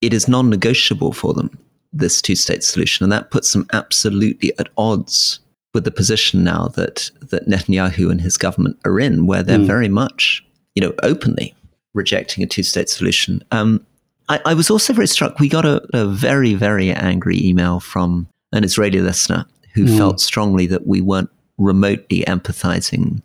it 0.02 0.12
is 0.12 0.28
non 0.28 0.50
negotiable 0.50 1.12
for 1.12 1.32
them, 1.32 1.56
this 1.92 2.20
two 2.20 2.34
state 2.34 2.62
solution. 2.62 3.04
And 3.04 3.12
that 3.12 3.30
puts 3.30 3.52
them 3.52 3.66
absolutely 3.72 4.52
at 4.58 4.68
odds 4.76 5.40
with 5.72 5.84
the 5.84 5.90
position 5.90 6.44
now 6.44 6.68
that, 6.68 7.10
that 7.30 7.48
Netanyahu 7.48 8.10
and 8.10 8.20
his 8.20 8.36
government 8.36 8.78
are 8.84 9.00
in, 9.00 9.26
where 9.26 9.42
they're 9.42 9.58
mm. 9.58 9.66
very 9.66 9.88
much, 9.88 10.44
you 10.74 10.82
know, 10.82 10.92
openly 11.02 11.54
rejecting 11.94 12.44
a 12.44 12.46
two 12.46 12.62
state 12.62 12.90
solution. 12.90 13.42
Um, 13.52 13.86
I, 14.28 14.40
I, 14.44 14.54
was 14.54 14.70
also 14.70 14.92
very 14.92 15.06
struck. 15.06 15.38
We 15.38 15.48
got 15.48 15.64
a, 15.64 15.82
a, 15.94 16.06
very, 16.06 16.54
very 16.54 16.90
angry 16.90 17.42
email 17.42 17.80
from 17.80 18.28
an 18.52 18.64
Israeli 18.64 19.00
listener 19.00 19.46
who 19.74 19.84
mm. 19.84 19.96
felt 19.96 20.20
strongly 20.20 20.66
that 20.66 20.86
we 20.86 21.00
weren't 21.00 21.30
remotely 21.58 22.24
empathizing 22.26 23.22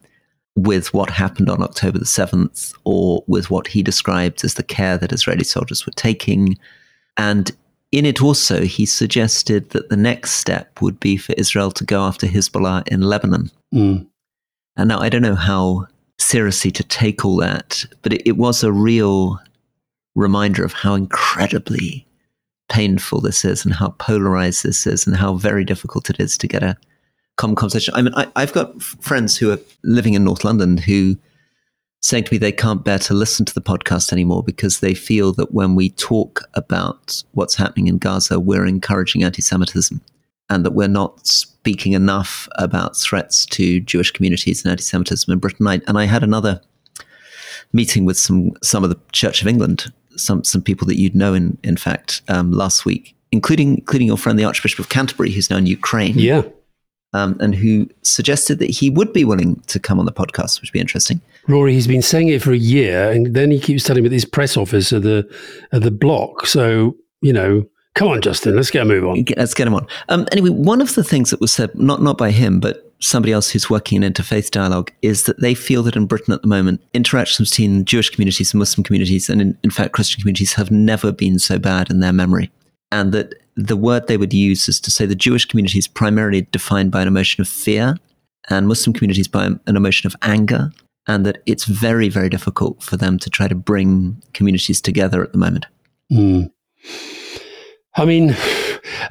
with 0.57 0.91
what 0.91 1.11
happened 1.11 1.49
on 1.49 1.61
October 1.61 1.99
the 1.99 2.05
7th 2.05 2.73
or 2.83 3.23
with 3.27 3.51
what 3.51 3.67
he 3.67 3.83
described 3.83 4.43
as 4.43 4.55
the 4.55 4.63
care 4.63 4.97
that 4.97 5.13
Israeli 5.13 5.43
soldiers 5.43 5.85
were 5.85 5.93
taking. 5.95 6.57
And 7.15 7.51
in 7.91 8.07
it 8.07 8.23
also, 8.23 8.61
he 8.63 8.87
suggested 8.87 9.69
that 9.69 9.89
the 9.89 9.95
next 9.95 10.31
step 10.31 10.81
would 10.81 10.99
be 10.99 11.15
for 11.15 11.33
Israel 11.33 11.69
to 11.71 11.83
go 11.83 12.01
after 12.01 12.25
Hezbollah 12.25 12.87
in 12.87 13.01
Lebanon. 13.01 13.51
Mm. 13.71 14.07
And 14.75 14.89
now 14.89 14.99
I 14.99 15.09
don't 15.09 15.21
know 15.21 15.35
how 15.35 15.85
seriously 16.17 16.71
to 16.71 16.83
take 16.83 17.23
all 17.23 17.37
that, 17.37 17.85
but 18.01 18.13
it, 18.13 18.23
it 18.25 18.37
was 18.37 18.63
a 18.63 18.71
real 18.71 19.39
reminder 20.15 20.65
of 20.65 20.73
how 20.73 20.95
incredibly 20.95 22.07
painful 22.67 23.21
this 23.21 23.45
is 23.45 23.63
and 23.63 23.75
how 23.75 23.89
polarized 23.99 24.63
this 24.63 24.87
is 24.87 25.05
and 25.05 25.15
how 25.15 25.35
very 25.35 25.63
difficult 25.63 26.09
it 26.09 26.19
is 26.19 26.35
to 26.39 26.47
get 26.47 26.63
a 26.63 26.75
common 27.37 27.55
conversation. 27.55 27.93
I 27.95 28.01
mean, 28.01 28.13
I, 28.15 28.27
have 28.35 28.53
got 28.53 28.81
friends 28.81 29.37
who 29.37 29.51
are 29.51 29.59
living 29.83 30.15
in 30.15 30.23
North 30.23 30.43
London 30.43 30.77
who 30.77 31.17
saying 32.01 32.23
to 32.25 32.33
me 32.33 32.37
they 32.37 32.51
can't 32.51 32.83
bear 32.83 32.99
to 32.99 33.13
listen 33.13 33.45
to 33.45 33.53
the 33.53 33.61
podcast 33.61 34.11
anymore 34.11 34.43
because 34.43 34.79
they 34.79 34.93
feel 34.93 35.33
that 35.33 35.53
when 35.53 35.75
we 35.75 35.89
talk 35.91 36.41
about 36.53 37.23
what's 37.31 37.55
happening 37.55 37.87
in 37.87 37.97
Gaza, 37.97 38.39
we're 38.39 38.65
encouraging 38.65 39.23
anti-Semitism, 39.23 40.01
and 40.49 40.65
that 40.65 40.71
we're 40.71 40.87
not 40.87 41.25
speaking 41.27 41.93
enough 41.93 42.47
about 42.55 42.95
threats 42.95 43.45
to 43.47 43.79
Jewish 43.81 44.11
communities 44.11 44.63
and 44.63 44.71
anti-Semitism 44.71 45.31
in 45.31 45.39
Britain. 45.39 45.67
I, 45.67 45.81
and 45.87 45.97
I 45.97 46.05
had 46.05 46.23
another 46.23 46.61
meeting 47.73 48.05
with 48.05 48.17
some 48.17 48.53
some 48.63 48.83
of 48.83 48.89
the 48.89 48.99
Church 49.11 49.41
of 49.41 49.47
England, 49.47 49.91
some 50.15 50.43
some 50.43 50.61
people 50.61 50.87
that 50.87 50.99
you'd 50.99 51.15
know 51.15 51.33
in 51.33 51.57
in 51.63 51.77
fact 51.77 52.21
um, 52.29 52.51
last 52.51 52.85
week, 52.85 53.15
including 53.31 53.79
including 53.79 54.07
your 54.07 54.17
friend 54.17 54.39
the 54.39 54.45
Archbishop 54.45 54.79
of 54.79 54.89
Canterbury, 54.89 55.31
who's 55.31 55.49
now 55.49 55.57
in 55.57 55.65
Ukraine. 55.65 56.17
Yeah 56.17 56.43
um, 57.17 57.35
and 57.39 57.55
who 57.55 57.89
suggested 58.03 58.59
that 58.59 58.69
he 58.69 58.89
would 58.89 59.11
be 59.11 59.25
willing 59.25 59.59
to 59.67 59.79
come 59.79 59.99
on 59.99 60.05
the 60.05 60.11
podcast, 60.11 60.61
which 60.61 60.69
would 60.69 60.73
be 60.73 60.79
interesting. 60.79 61.19
Rory, 61.47 61.73
he's 61.73 61.87
been 61.87 62.01
saying 62.01 62.27
it 62.29 62.41
for 62.41 62.51
a 62.51 62.57
year, 62.57 63.11
and 63.11 63.35
then 63.35 63.51
he 63.51 63.59
keeps 63.59 63.83
telling 63.83 64.03
me 64.03 64.09
that 64.09 64.15
his 64.15 64.25
press 64.25 64.55
office 64.55 64.93
at 64.93 65.01
the 65.01 65.27
at 65.71 65.81
the 65.81 65.91
block. 65.91 66.45
So 66.45 66.95
you 67.21 67.33
know, 67.33 67.65
come 67.95 68.09
on, 68.09 68.21
Justin, 68.21 68.55
let's 68.55 68.69
get 68.69 68.83
a 68.83 68.85
move 68.85 69.05
on. 69.05 69.25
Let's 69.35 69.53
get 69.53 69.67
him 69.67 69.73
on. 69.73 69.87
Um, 70.09 70.27
anyway, 70.31 70.49
one 70.49 70.81
of 70.81 70.95
the 70.95 71.03
things 71.03 71.31
that 71.31 71.41
was 71.41 71.51
said, 71.51 71.73
not 71.75 72.01
not 72.01 72.17
by 72.17 72.31
him, 72.31 72.59
but 72.59 72.83
somebody 72.99 73.31
else 73.31 73.51
who's 73.51 73.69
working 73.69 74.01
in 74.01 74.13
interfaith 74.13 74.51
dialogue, 74.51 74.91
is 75.01 75.23
that 75.23 75.39
they 75.39 75.53
feel 75.53 75.83
that 75.83 75.95
in 75.95 76.05
Britain 76.05 76.33
at 76.33 76.41
the 76.41 76.47
moment, 76.47 76.81
interactions 76.93 77.49
between 77.51 77.85
Jewish 77.85 78.09
communities 78.09 78.53
and 78.53 78.59
Muslim 78.59 78.83
communities, 78.83 79.29
and 79.29 79.41
in, 79.41 79.57
in 79.63 79.69
fact 79.69 79.93
Christian 79.93 80.21
communities, 80.21 80.53
have 80.53 80.71
never 80.71 81.11
been 81.11 81.39
so 81.39 81.57
bad 81.57 81.89
in 81.89 81.99
their 81.99 82.13
memory, 82.13 82.51
and 82.91 83.11
that 83.13 83.35
the 83.57 83.75
word 83.75 84.07
they 84.07 84.17
would 84.17 84.33
use 84.33 84.69
is 84.69 84.79
to 84.79 84.91
say 84.91 85.05
the 85.05 85.15
Jewish 85.15 85.45
community 85.45 85.79
is 85.79 85.87
primarily 85.87 86.43
defined 86.51 86.91
by 86.91 87.01
an 87.01 87.07
emotion 87.07 87.41
of 87.41 87.47
fear 87.47 87.97
and 88.49 88.67
Muslim 88.67 88.93
communities 88.93 89.27
by 89.27 89.45
an 89.45 89.59
emotion 89.75 90.07
of 90.07 90.15
anger, 90.21 90.71
and 91.07 91.25
that 91.25 91.41
it's 91.45 91.65
very, 91.65 92.07
very 92.07 92.29
difficult 92.29 92.81
for 92.81 92.95
them 92.95 93.17
to 93.19 93.29
try 93.29 93.47
to 93.47 93.55
bring 93.55 94.21
communities 94.33 94.79
together 94.79 95.23
at 95.23 95.31
the 95.31 95.37
moment. 95.37 95.65
Mm. 96.11 96.51
I 97.95 98.05
mean, 98.05 98.37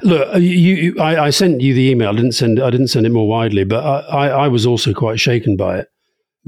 look, 0.01 0.35
you, 0.35 0.41
you 0.41 0.99
I, 0.99 1.25
I, 1.25 1.29
sent 1.29 1.61
you 1.61 1.73
the 1.73 1.89
email. 1.91 2.09
I 2.09 2.15
didn't 2.15 2.31
send. 2.31 2.59
I 2.59 2.69
didn't 2.69 2.87
send 2.87 3.05
it 3.05 3.11
more 3.11 3.27
widely, 3.27 3.65
but 3.65 3.83
I, 3.83 3.99
I, 3.99 4.27
I 4.27 4.47
was 4.47 4.65
also 4.65 4.93
quite 4.93 5.19
shaken 5.19 5.57
by 5.57 5.79
it 5.79 5.89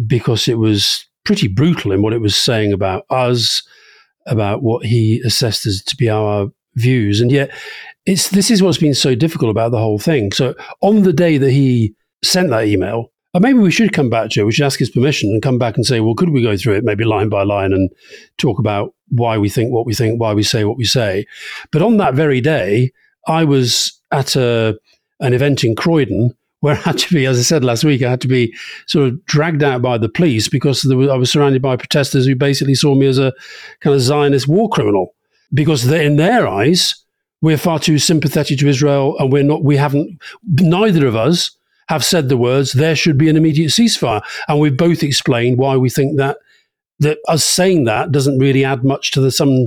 because 0.08 0.48
it 0.48 0.58
was 0.58 1.06
pretty 1.26 1.48
brutal 1.48 1.92
in 1.92 2.02
what 2.02 2.14
it 2.14 2.22
was 2.22 2.36
saying 2.36 2.72
about 2.72 3.04
us, 3.10 3.62
about 4.26 4.64
what 4.64 4.86
he 4.86 5.22
assessed 5.26 5.66
as 5.66 5.84
to 5.84 5.96
be 5.98 6.10
our 6.10 6.50
views, 6.80 7.22
and 7.22 7.32
yet 7.32 7.52
it's 8.06 8.30
this 8.30 8.50
is 8.50 8.64
what's 8.64 8.78
been 8.78 8.94
so 8.94 9.16
difficult 9.16 9.52
about 9.52 9.72
the 9.72 9.78
whole 9.78 10.00
thing. 10.00 10.32
So 10.32 10.56
on 10.82 11.04
the 11.04 11.14
day 11.14 11.38
that 11.38 11.52
he 11.52 11.94
sent 12.24 12.50
that 12.50 12.66
email, 12.66 13.12
And 13.34 13.44
maybe 13.44 13.60
we 13.60 13.72
should 13.72 13.94
come 13.94 14.10
back 14.10 14.32
to 14.32 14.42
it. 14.42 14.46
We 14.46 14.52
should 14.52 14.66
ask 14.66 14.80
his 14.80 14.90
permission 14.90 15.30
and 15.30 15.42
come 15.42 15.60
back 15.60 15.76
and 15.76 15.86
say, 15.86 16.00
well, 16.00 16.16
could 16.16 16.32
we 16.32 16.42
go 16.42 16.58
through 16.58 16.76
it 16.76 16.84
maybe 16.84 17.04
line 17.04 17.30
by 17.30 17.44
line 17.44 17.74
and 17.74 17.90
talk 18.38 18.58
about 18.58 18.94
why 19.10 19.38
we 19.38 19.50
think 19.50 19.72
what 19.72 19.86
we 19.86 19.94
think, 19.94 20.20
why 20.20 20.34
we 20.34 20.44
say 20.44 20.64
what 20.64 20.78
we 20.78 20.86
say. 20.86 21.26
But 21.72 21.82
on 21.82 21.98
that 21.98 22.16
very 22.16 22.42
day, 22.42 22.92
I 23.28 23.44
was 23.44 24.00
at 24.12 24.36
a, 24.36 24.80
an 25.20 25.34
event 25.34 25.64
in 25.64 25.76
Croydon 25.76 26.36
where 26.62 26.76
I 26.76 26.80
had 26.80 26.98
to 26.98 27.14
be, 27.14 27.26
as 27.26 27.40
I 27.40 27.44
said 27.44 27.64
last 27.64 27.84
week, 27.84 28.02
I 28.02 28.10
had 28.10 28.22
to 28.22 28.28
be 28.28 28.54
sort 28.88 29.08
of 29.08 29.26
dragged 29.26 29.64
out 29.64 29.82
by 29.82 29.98
the 29.98 30.10
police 30.10 30.50
because 30.50 30.84
was, 30.84 31.10
I 31.10 31.16
was 31.16 31.32
surrounded 31.32 31.62
by 31.62 31.78
protesters 31.78 32.26
who 32.26 32.36
basically 32.36 32.76
saw 32.76 32.96
me 32.96 33.06
as 33.08 33.18
a 33.18 33.34
kind 33.82 33.96
of 33.96 34.02
Zionist 34.02 34.48
war 34.48 34.70
criminal. 34.70 35.16
Because 35.54 35.90
in 35.92 36.18
their 36.18 36.48
eyes, 36.48 36.96
we're 37.42 37.58
far 37.58 37.80
too 37.80 37.98
sympathetic 38.00 38.60
to 38.60 38.68
Israel, 38.68 39.18
and 39.18 39.32
we're 39.32 39.44
not. 39.44 39.64
We 39.64 39.78
haven't. 39.78 40.22
Neither 40.46 41.08
of 41.08 41.16
us 41.16 41.52
have 41.88 42.04
said 42.04 42.30
the 42.30 42.38
words. 42.38 42.74
There 42.74 42.96
should 42.96 43.18
be 43.18 43.30
an 43.30 43.38
immediate 43.38 43.70
ceasefire, 43.70 44.22
and 44.48 44.60
we've 44.60 44.78
both 44.78 45.04
explained 45.04 45.58
why 45.58 45.78
we 45.78 45.90
think 45.90 46.18
that 46.18 46.38
that 47.00 47.18
us 47.28 47.44
saying 47.44 47.86
that 47.86 48.12
doesn't 48.12 48.40
really 48.40 48.66
add 48.66 48.84
much 48.84 49.12
to 49.12 49.22
the 49.22 49.32
some 49.32 49.66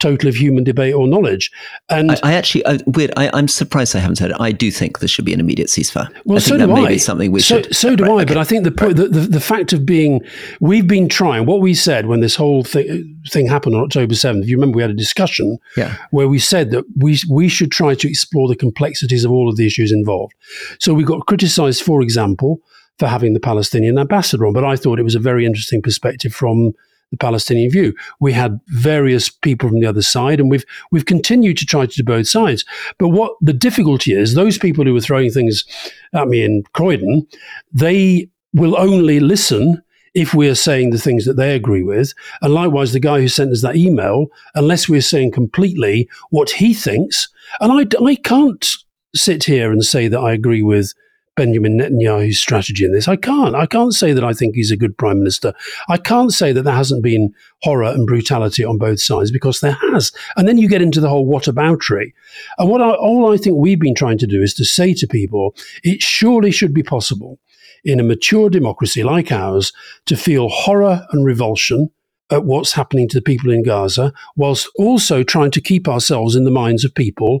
total 0.00 0.28
of 0.28 0.34
human 0.34 0.64
debate 0.64 0.94
or 0.94 1.06
knowledge. 1.06 1.50
And 1.88 2.12
I, 2.12 2.18
I 2.24 2.32
actually, 2.32 2.66
I, 2.66 2.80
weird. 2.86 3.12
I, 3.16 3.38
am 3.38 3.46
surprised 3.46 3.94
I 3.94 4.00
haven't 4.00 4.16
said 4.16 4.30
it. 4.30 4.36
I 4.40 4.50
do 4.50 4.70
think 4.70 4.98
there 4.98 5.08
should 5.08 5.24
be 5.24 5.32
an 5.32 5.40
immediate 5.40 5.68
ceasefire. 5.68 6.08
Well, 6.24 6.38
I 6.38 6.40
so 6.40 6.58
do 6.58 6.72
I. 6.72 6.88
be 6.88 6.98
something 6.98 7.30
we 7.30 7.40
so, 7.40 7.62
should. 7.62 7.76
So 7.76 7.94
do 7.94 8.04
right, 8.04 8.10
I. 8.10 8.14
okay. 8.22 8.34
But 8.34 8.38
I 8.38 8.44
think 8.44 8.64
the, 8.64 8.72
point, 8.72 8.96
the, 8.96 9.08
the 9.08 9.20
the 9.20 9.40
fact 9.40 9.72
of 9.72 9.86
being, 9.86 10.20
we've 10.60 10.86
been 10.86 11.08
trying. 11.08 11.46
What 11.46 11.60
we 11.60 11.74
said 11.74 12.06
when 12.06 12.20
this 12.20 12.34
whole 12.34 12.64
thing 12.64 13.20
thing 13.28 13.46
happened 13.46 13.76
on 13.76 13.84
October 13.84 14.14
seventh. 14.14 14.46
You 14.46 14.56
remember 14.56 14.76
we 14.76 14.82
had 14.82 14.90
a 14.90 14.94
discussion 14.94 15.58
yeah. 15.76 15.96
where 16.10 16.28
we 16.28 16.38
said 16.38 16.70
that 16.70 16.84
we 16.96 17.18
we 17.30 17.48
should 17.48 17.70
try 17.70 17.94
to 17.94 18.08
explore 18.08 18.48
the 18.48 18.56
complexities 18.56 19.24
of 19.24 19.30
all 19.30 19.48
of 19.48 19.56
the 19.56 19.66
issues 19.66 19.92
involved. 19.92 20.34
So 20.78 20.94
we 20.94 21.04
got 21.04 21.26
criticised, 21.26 21.82
for 21.82 22.02
example, 22.02 22.60
for 22.98 23.06
having 23.06 23.34
the 23.34 23.40
Palestinian 23.40 23.98
ambassador 23.98 24.46
on, 24.46 24.52
but 24.52 24.64
I 24.64 24.76
thought 24.76 24.98
it 24.98 25.04
was 25.04 25.14
a 25.14 25.20
very 25.20 25.46
interesting 25.46 25.82
perspective 25.82 26.32
from 26.32 26.72
the 27.10 27.16
Palestinian 27.16 27.70
view. 27.70 27.94
We 28.20 28.32
had 28.32 28.60
various 28.68 29.28
people 29.28 29.68
from 29.68 29.80
the 29.80 29.86
other 29.86 30.02
side, 30.02 30.40
and 30.40 30.50
we've 30.50 30.64
we've 30.90 31.06
continued 31.06 31.58
to 31.58 31.66
try 31.66 31.86
to 31.86 31.96
do 31.96 32.04
both 32.04 32.28
sides. 32.28 32.64
But 32.98 33.08
what 33.08 33.32
the 33.40 33.52
difficulty 33.52 34.12
is, 34.12 34.34
those 34.34 34.58
people 34.58 34.84
who 34.84 34.94
were 34.94 35.00
throwing 35.00 35.30
things 35.30 35.64
at 36.12 36.28
me 36.28 36.42
in 36.42 36.62
Croydon, 36.72 37.26
they 37.72 38.28
will 38.52 38.78
only 38.78 39.20
listen 39.20 39.82
if 40.14 40.34
we 40.34 40.48
are 40.48 40.56
saying 40.56 40.90
the 40.90 40.98
things 40.98 41.24
that 41.24 41.36
they 41.36 41.54
agree 41.54 41.82
with. 41.82 42.12
And 42.42 42.52
likewise, 42.52 42.92
the 42.92 43.00
guy 43.00 43.20
who 43.20 43.28
sent 43.28 43.52
us 43.52 43.62
that 43.62 43.76
email, 43.76 44.26
unless 44.54 44.88
we're 44.88 45.02
saying 45.02 45.32
completely 45.32 46.08
what 46.30 46.50
he 46.50 46.74
thinks, 46.74 47.28
and 47.60 47.72
I, 47.72 48.04
I 48.04 48.16
can't 48.16 48.66
sit 49.14 49.44
here 49.44 49.72
and 49.72 49.84
say 49.84 50.08
that 50.08 50.18
I 50.18 50.32
agree 50.32 50.62
with 50.62 50.94
Benjamin 51.36 51.78
Netanyahu's 51.78 52.40
strategy 52.40 52.84
in 52.84 52.92
this. 52.92 53.08
I 53.08 53.16
can't. 53.16 53.54
I 53.54 53.66
can't 53.66 53.94
say 53.94 54.12
that 54.12 54.24
I 54.24 54.32
think 54.32 54.54
he's 54.54 54.70
a 54.70 54.76
good 54.76 54.96
prime 54.98 55.18
minister. 55.18 55.54
I 55.88 55.96
can't 55.96 56.32
say 56.32 56.52
that 56.52 56.62
there 56.62 56.74
hasn't 56.74 57.02
been 57.02 57.32
horror 57.62 57.84
and 57.84 58.06
brutality 58.06 58.64
on 58.64 58.78
both 58.78 59.00
sides 59.00 59.30
because 59.30 59.60
there 59.60 59.78
has. 59.92 60.12
And 60.36 60.46
then 60.46 60.58
you 60.58 60.68
get 60.68 60.82
into 60.82 61.00
the 61.00 61.08
whole 61.08 61.26
whataboutery. 61.26 62.12
And 62.58 62.68
what 62.68 62.82
I, 62.82 62.90
all 62.90 63.32
I 63.32 63.36
think 63.36 63.56
we've 63.56 63.80
been 63.80 63.94
trying 63.94 64.18
to 64.18 64.26
do 64.26 64.42
is 64.42 64.54
to 64.54 64.64
say 64.64 64.92
to 64.94 65.06
people, 65.06 65.54
it 65.82 66.02
surely 66.02 66.50
should 66.50 66.74
be 66.74 66.82
possible 66.82 67.38
in 67.84 68.00
a 68.00 68.04
mature 68.04 68.50
democracy 68.50 69.02
like 69.02 69.32
ours 69.32 69.72
to 70.06 70.16
feel 70.16 70.48
horror 70.48 71.06
and 71.12 71.24
revulsion 71.24 71.90
at 72.30 72.44
what's 72.44 72.72
happening 72.72 73.08
to 73.08 73.18
the 73.18 73.22
people 73.22 73.50
in 73.50 73.62
Gaza, 73.62 74.12
whilst 74.36 74.68
also 74.76 75.22
trying 75.22 75.50
to 75.52 75.60
keep 75.60 75.88
ourselves 75.88 76.36
in 76.36 76.44
the 76.44 76.50
minds 76.50 76.84
of 76.84 76.94
people, 76.94 77.40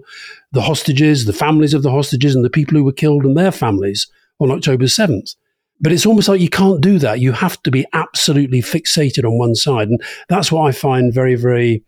the 0.52 0.62
hostages, 0.62 1.24
the 1.24 1.32
families 1.32 1.74
of 1.74 1.82
the 1.82 1.90
hostages, 1.90 2.34
and 2.34 2.44
the 2.44 2.50
people 2.50 2.76
who 2.76 2.84
were 2.84 2.92
killed 2.92 3.24
and 3.24 3.36
their 3.36 3.52
families 3.52 4.08
on 4.38 4.50
October 4.50 4.84
7th. 4.84 5.36
But 5.80 5.92
it's 5.92 6.06
almost 6.06 6.28
like 6.28 6.40
you 6.40 6.50
can't 6.50 6.80
do 6.80 6.98
that. 6.98 7.20
You 7.20 7.32
have 7.32 7.62
to 7.62 7.70
be 7.70 7.86
absolutely 7.92 8.60
fixated 8.60 9.24
on 9.24 9.38
one 9.38 9.54
side. 9.54 9.88
And 9.88 10.02
that's 10.28 10.52
what 10.52 10.68
I 10.68 10.72
find 10.72 11.12
very, 11.12 11.36
very 11.36 11.82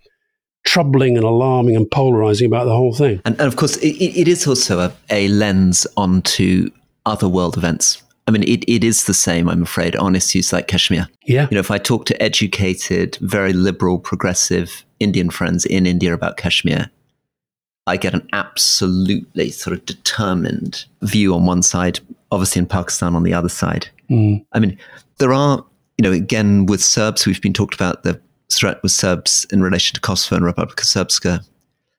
troubling 0.65 1.17
and 1.17 1.25
alarming 1.25 1.77
and 1.77 1.91
polarizing 1.91 2.47
about 2.47 2.65
the 2.65 2.75
whole 2.75 2.95
thing. 2.95 3.21
And, 3.25 3.39
and 3.39 3.49
of 3.49 3.57
course, 3.57 3.77
it, 3.79 3.97
it 3.97 4.29
is 4.29 4.47
also 4.47 4.79
a, 4.81 4.93
a 5.11 5.29
lens 5.29 5.87
onto 5.97 6.71
other 7.05 7.29
world 7.29 7.57
events 7.57 8.03
I 8.27 8.31
mean, 8.31 8.45
it, 8.45 8.65
it 8.69 8.85
is 8.85 9.05
the 9.05 9.15
same, 9.15 9.49
I'm 9.49 9.63
afraid, 9.63 9.97
on 9.97 10.15
issues 10.15 10.53
like 10.53 10.69
Kashmir. 10.69 11.09
Yeah. 11.27 11.49
You 11.51 11.57
know, 11.57 11.61
if 11.61 11.71
I 11.71 11.79
talk 11.79 12.07
to 12.07 12.23
educated, 12.23 13.17
very 13.21 13.53
liberal, 13.53 13.99
progressive 13.99 14.85
Indian 15.01 15.29
friends 15.31 15.65
in 15.65 15.87
India 15.87 16.15
about 16.15 16.37
Kashmir, 16.37 16.91
I 17.89 17.97
get 17.97 18.15
an 18.15 18.29
absolutely 18.33 19.51
sort 19.51 19.77
of 19.77 19.85
determined 19.87 20.85
view 21.03 21.35
on 21.35 21.47
one 21.47 21.63
side, 21.63 21.99
obviously 22.31 22.61
in 22.61 22.67
Pakistan 22.67 23.17
on 23.17 23.25
the 23.25 23.35
other 23.35 23.49
side. 23.49 23.89
Mm. 24.09 24.45
I 24.53 24.61
mean, 24.61 24.79
there 25.19 25.33
are, 25.33 25.65
you 25.99 26.03
know, 26.05 26.13
again, 26.13 26.67
with 26.67 26.83
Serbs, 26.83 27.27
we've 27.27 27.43
been 27.43 27.53
talked 27.53 27.75
about 27.75 28.05
the 28.05 28.21
threat 28.53 28.81
with 28.85 28.93
Serbs 28.93 29.47
in 29.51 29.63
relation 29.63 29.95
to 29.95 30.01
Kosovo 30.01 30.37
and 30.37 30.45
Republika 30.45 30.85
Srpska. 30.85 31.45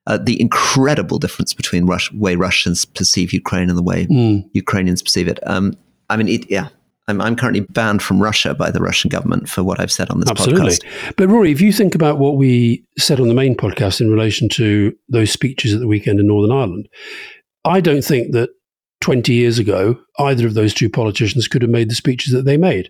Uh, 0.06 0.18
the 0.18 0.40
incredible 0.40 1.18
difference 1.18 1.54
between 1.54 1.86
Rus- 1.86 2.12
way 2.14 2.36
Russians 2.36 2.86
perceive 2.86 3.34
Ukraine 3.34 3.70
and 3.70 3.78
the 3.78 3.84
way 3.84 4.06
Mm. 4.06 4.50
Ukrainians 4.54 5.02
perceive 5.02 5.28
it. 5.28 5.40
Um, 5.48 5.76
I 6.10 6.18
mean, 6.18 6.28
it, 6.28 6.50
yeah. 6.50 6.70
I'm, 7.08 7.20
I'm 7.20 7.36
currently 7.36 7.62
banned 7.62 8.02
from 8.02 8.22
Russia 8.22 8.54
by 8.54 8.72
the 8.72 8.80
Russian 8.80 9.10
government 9.10 9.50
for 9.50 9.62
what 9.62 9.80
I've 9.80 9.92
said 9.92 10.10
on 10.10 10.22
this 10.22 10.30
Absolutely. 10.30 10.72
podcast. 10.72 11.16
But 11.18 11.28
Rory, 11.28 11.52
if 11.52 11.60
you 11.60 11.74
think 11.74 11.96
about 11.96 12.18
what 12.18 12.38
we 12.38 12.86
said 12.98 13.20
on 13.20 13.28
the 13.28 13.34
main 13.34 13.56
podcast 13.56 14.00
in 14.00 14.10
relation 14.10 14.48
to 14.50 14.96
those 15.10 15.30
speeches 15.30 15.74
at 15.74 15.82
the 15.82 15.88
weekend 15.88 16.22
in 16.22 16.28
Northern 16.28 16.56
Ireland, 16.56 16.88
I 17.66 17.82
don't 17.82 18.04
think 18.04 18.32
that 18.32 18.52
20 19.02 19.34
years 19.34 19.60
ago 19.60 20.00
either 20.20 20.48
of 20.48 20.54
those 20.54 20.74
two 20.74 20.90
politicians 20.90 21.50
could 21.50 21.62
have 21.62 21.72
made 21.72 21.90
the 21.90 21.96
speeches 21.96 22.32
that 22.32 22.46
they 22.46 22.56
made. 22.56 22.90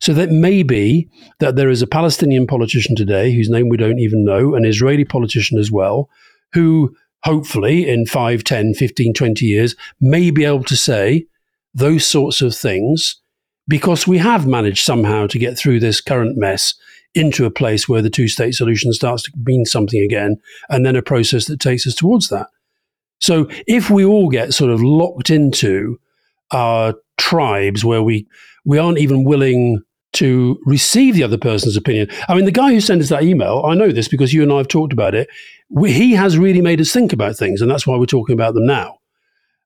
So 0.00 0.14
that 0.14 0.30
may 0.30 0.62
be 0.62 1.10
that 1.40 1.56
there 1.56 1.68
is 1.68 1.82
a 1.82 1.86
Palestinian 1.86 2.46
politician 2.46 2.96
today 2.96 3.32
whose 3.32 3.50
name 3.50 3.68
we 3.68 3.76
don't 3.76 3.98
even 3.98 4.24
know, 4.24 4.54
an 4.54 4.64
Israeli 4.64 5.04
politician 5.04 5.58
as 5.58 5.70
well, 5.70 6.08
who 6.54 6.96
hopefully 7.24 7.86
in 7.86 8.06
5, 8.06 8.42
10, 8.42 8.72
15, 8.72 9.12
20 9.12 9.44
years 9.44 9.76
may 10.00 10.30
be 10.30 10.46
able 10.46 10.64
to 10.64 10.76
say 10.76 11.26
those 11.74 12.06
sorts 12.06 12.42
of 12.42 12.54
things 12.54 13.20
because 13.68 14.06
we 14.06 14.18
have 14.18 14.46
managed 14.46 14.84
somehow 14.84 15.26
to 15.28 15.38
get 15.38 15.56
through 15.56 15.80
this 15.80 16.00
current 16.00 16.36
mess 16.36 16.74
into 17.14 17.44
a 17.44 17.50
place 17.50 17.88
where 17.88 18.02
the 18.02 18.10
two 18.10 18.28
state 18.28 18.54
solution 18.54 18.92
starts 18.92 19.22
to 19.24 19.32
mean 19.44 19.64
something 19.64 20.02
again, 20.02 20.36
and 20.68 20.86
then 20.86 20.96
a 20.96 21.02
process 21.02 21.46
that 21.46 21.60
takes 21.60 21.86
us 21.86 21.94
towards 21.94 22.28
that. 22.28 22.46
So 23.20 23.48
if 23.66 23.90
we 23.90 24.04
all 24.04 24.28
get 24.28 24.54
sort 24.54 24.70
of 24.70 24.82
locked 24.82 25.30
into 25.30 25.98
our 26.52 26.94
tribes 27.18 27.84
where 27.84 28.02
we, 28.02 28.26
we 28.64 28.78
aren't 28.78 28.98
even 28.98 29.24
willing 29.24 29.82
to 30.12 30.58
receive 30.64 31.14
the 31.14 31.22
other 31.22 31.38
person's 31.38 31.76
opinion. 31.76 32.08
I 32.28 32.34
mean, 32.34 32.44
the 32.44 32.50
guy 32.50 32.72
who 32.72 32.80
sent 32.80 33.02
us 33.02 33.10
that 33.10 33.22
email, 33.22 33.62
I 33.64 33.74
know 33.74 33.92
this 33.92 34.08
because 34.08 34.32
you 34.32 34.42
and 34.42 34.52
I 34.52 34.56
have 34.56 34.68
talked 34.68 34.92
about 34.92 35.14
it. 35.14 35.28
We, 35.68 35.92
he 35.92 36.12
has 36.12 36.36
really 36.36 36.60
made 36.60 36.80
us 36.80 36.92
think 36.92 37.12
about 37.12 37.36
things, 37.36 37.60
and 37.60 37.70
that's 37.70 37.86
why 37.86 37.96
we're 37.96 38.06
talking 38.06 38.32
about 38.32 38.54
them 38.54 38.66
now. 38.66 38.98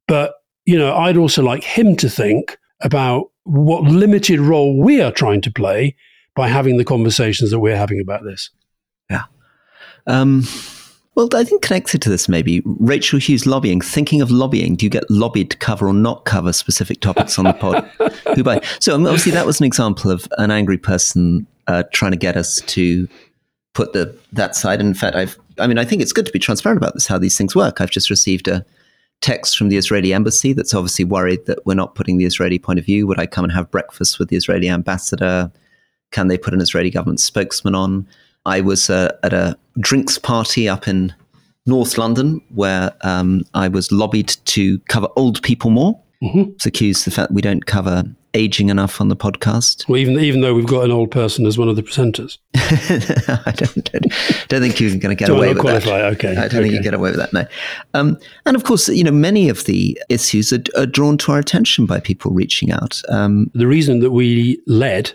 But, 0.06 0.34
you 0.66 0.78
know, 0.78 0.94
I'd 0.96 1.16
also 1.16 1.42
like 1.42 1.64
him 1.64 1.96
to 1.96 2.08
think 2.08 2.58
about 2.80 3.30
what 3.44 3.84
limited 3.84 4.40
role 4.40 4.80
we 4.80 5.00
are 5.00 5.12
trying 5.12 5.40
to 5.42 5.52
play 5.52 5.96
by 6.34 6.48
having 6.48 6.76
the 6.76 6.84
conversations 6.84 7.50
that 7.50 7.60
we're 7.60 7.76
having 7.76 8.00
about 8.00 8.24
this. 8.24 8.50
Yeah. 9.10 9.24
Um, 10.06 10.44
well, 11.14 11.28
I 11.34 11.44
think 11.44 11.62
connected 11.62 12.02
to 12.02 12.10
this, 12.10 12.28
maybe 12.28 12.60
Rachel 12.64 13.20
Hughes 13.20 13.46
lobbying. 13.46 13.80
Thinking 13.80 14.20
of 14.20 14.30
lobbying, 14.32 14.74
do 14.74 14.84
you 14.84 14.90
get 14.90 15.08
lobbied 15.10 15.50
to 15.50 15.56
cover 15.58 15.86
or 15.86 15.94
not 15.94 16.24
cover 16.24 16.52
specific 16.52 17.00
topics 17.00 17.38
on 17.38 17.44
the 17.44 17.52
pod? 17.52 17.84
Who 18.34 18.42
by? 18.42 18.60
So 18.80 18.94
um, 18.94 19.06
obviously, 19.06 19.32
that 19.32 19.46
was 19.46 19.60
an 19.60 19.66
example 19.66 20.10
of 20.10 20.26
an 20.38 20.50
angry 20.50 20.78
person 20.78 21.46
uh, 21.68 21.84
trying 21.92 22.10
to 22.10 22.16
get 22.16 22.36
us 22.36 22.60
to 22.62 23.08
put 23.74 23.92
the 23.92 24.16
that 24.32 24.56
side. 24.56 24.80
And 24.80 24.88
in 24.88 24.94
fact, 24.94 25.14
I've. 25.14 25.38
I 25.56 25.68
mean, 25.68 25.78
I 25.78 25.84
think 25.84 26.02
it's 26.02 26.12
good 26.12 26.26
to 26.26 26.32
be 26.32 26.40
transparent 26.40 26.78
about 26.78 26.94
this, 26.94 27.06
how 27.06 27.16
these 27.16 27.38
things 27.38 27.54
work. 27.54 27.80
I've 27.80 27.90
just 27.90 28.10
received 28.10 28.48
a 28.48 28.66
text 29.20 29.56
from 29.56 29.68
the 29.68 29.76
Israeli 29.76 30.12
embassy 30.12 30.52
that's 30.52 30.74
obviously 30.74 31.04
worried 31.04 31.46
that 31.46 31.64
we're 31.64 31.74
not 31.74 31.94
putting 31.94 32.18
the 32.18 32.24
Israeli 32.24 32.58
point 32.58 32.78
of 32.78 32.84
view. 32.84 33.06
Would 33.06 33.18
I 33.18 33.26
come 33.26 33.44
and 33.44 33.52
have 33.52 33.70
breakfast 33.70 34.18
with 34.18 34.28
the 34.28 34.36
Israeli 34.36 34.68
ambassador? 34.68 35.50
Can 36.10 36.28
they 36.28 36.38
put 36.38 36.54
an 36.54 36.60
Israeli 36.60 36.90
government 36.90 37.20
spokesman 37.20 37.74
on? 37.74 38.06
I 38.46 38.60
was 38.60 38.90
uh, 38.90 39.16
at 39.22 39.32
a 39.32 39.56
drinks 39.80 40.18
party 40.18 40.68
up 40.68 40.86
in 40.86 41.14
North 41.66 41.96
London 41.96 42.42
where 42.54 42.92
um, 43.00 43.42
I 43.54 43.68
was 43.68 43.90
lobbied 43.90 44.36
to 44.44 44.78
cover 44.80 45.08
old 45.16 45.42
people 45.42 45.70
more. 45.70 45.98
Mm-hmm. 46.22 46.52
It's 46.52 46.66
accused 46.66 47.06
the 47.06 47.10
fact 47.10 47.32
we 47.32 47.42
don't 47.42 47.66
cover 47.66 48.04
aging 48.34 48.68
enough 48.68 49.00
on 49.00 49.08
the 49.08 49.16
podcast. 49.16 49.88
Well, 49.88 49.98
even 49.98 50.18
even 50.18 50.40
though 50.40 50.54
we've 50.54 50.66
got 50.66 50.84
an 50.84 50.90
old 50.90 51.10
person 51.10 51.46
as 51.46 51.56
one 51.56 51.68
of 51.68 51.76
the 51.76 51.82
presenters, 51.82 52.38
I 52.54 53.52
don't, 53.52 53.92
don't, 53.92 54.48
don't 54.48 54.60
think 54.60 54.80
you're 54.80 54.90
going 54.90 55.00
to 55.00 55.14
get 55.14 55.26
Do 55.26 55.34
I 55.34 55.38
away 55.38 55.48
with 55.48 55.58
qualify? 55.58 55.98
that. 55.98 56.12
Okay, 56.14 56.32
I 56.32 56.34
don't 56.34 56.44
okay. 56.46 56.62
think 56.62 56.74
you 56.74 56.82
get 56.82 56.94
away 56.94 57.10
with 57.10 57.20
that. 57.20 57.32
No, 57.32 57.46
um, 57.94 58.18
and 58.46 58.56
of 58.56 58.64
course, 58.64 58.88
you 58.88 59.04
know, 59.04 59.10
many 59.10 59.48
of 59.48 59.64
the 59.64 59.98
issues 60.08 60.52
are, 60.52 60.62
are 60.76 60.86
drawn 60.86 61.16
to 61.18 61.32
our 61.32 61.38
attention 61.38 61.86
by 61.86 62.00
people 62.00 62.32
reaching 62.32 62.70
out. 62.70 63.00
Um, 63.08 63.50
the 63.54 63.66
reason 63.66 64.00
that 64.00 64.10
we 64.10 64.60
led 64.66 65.12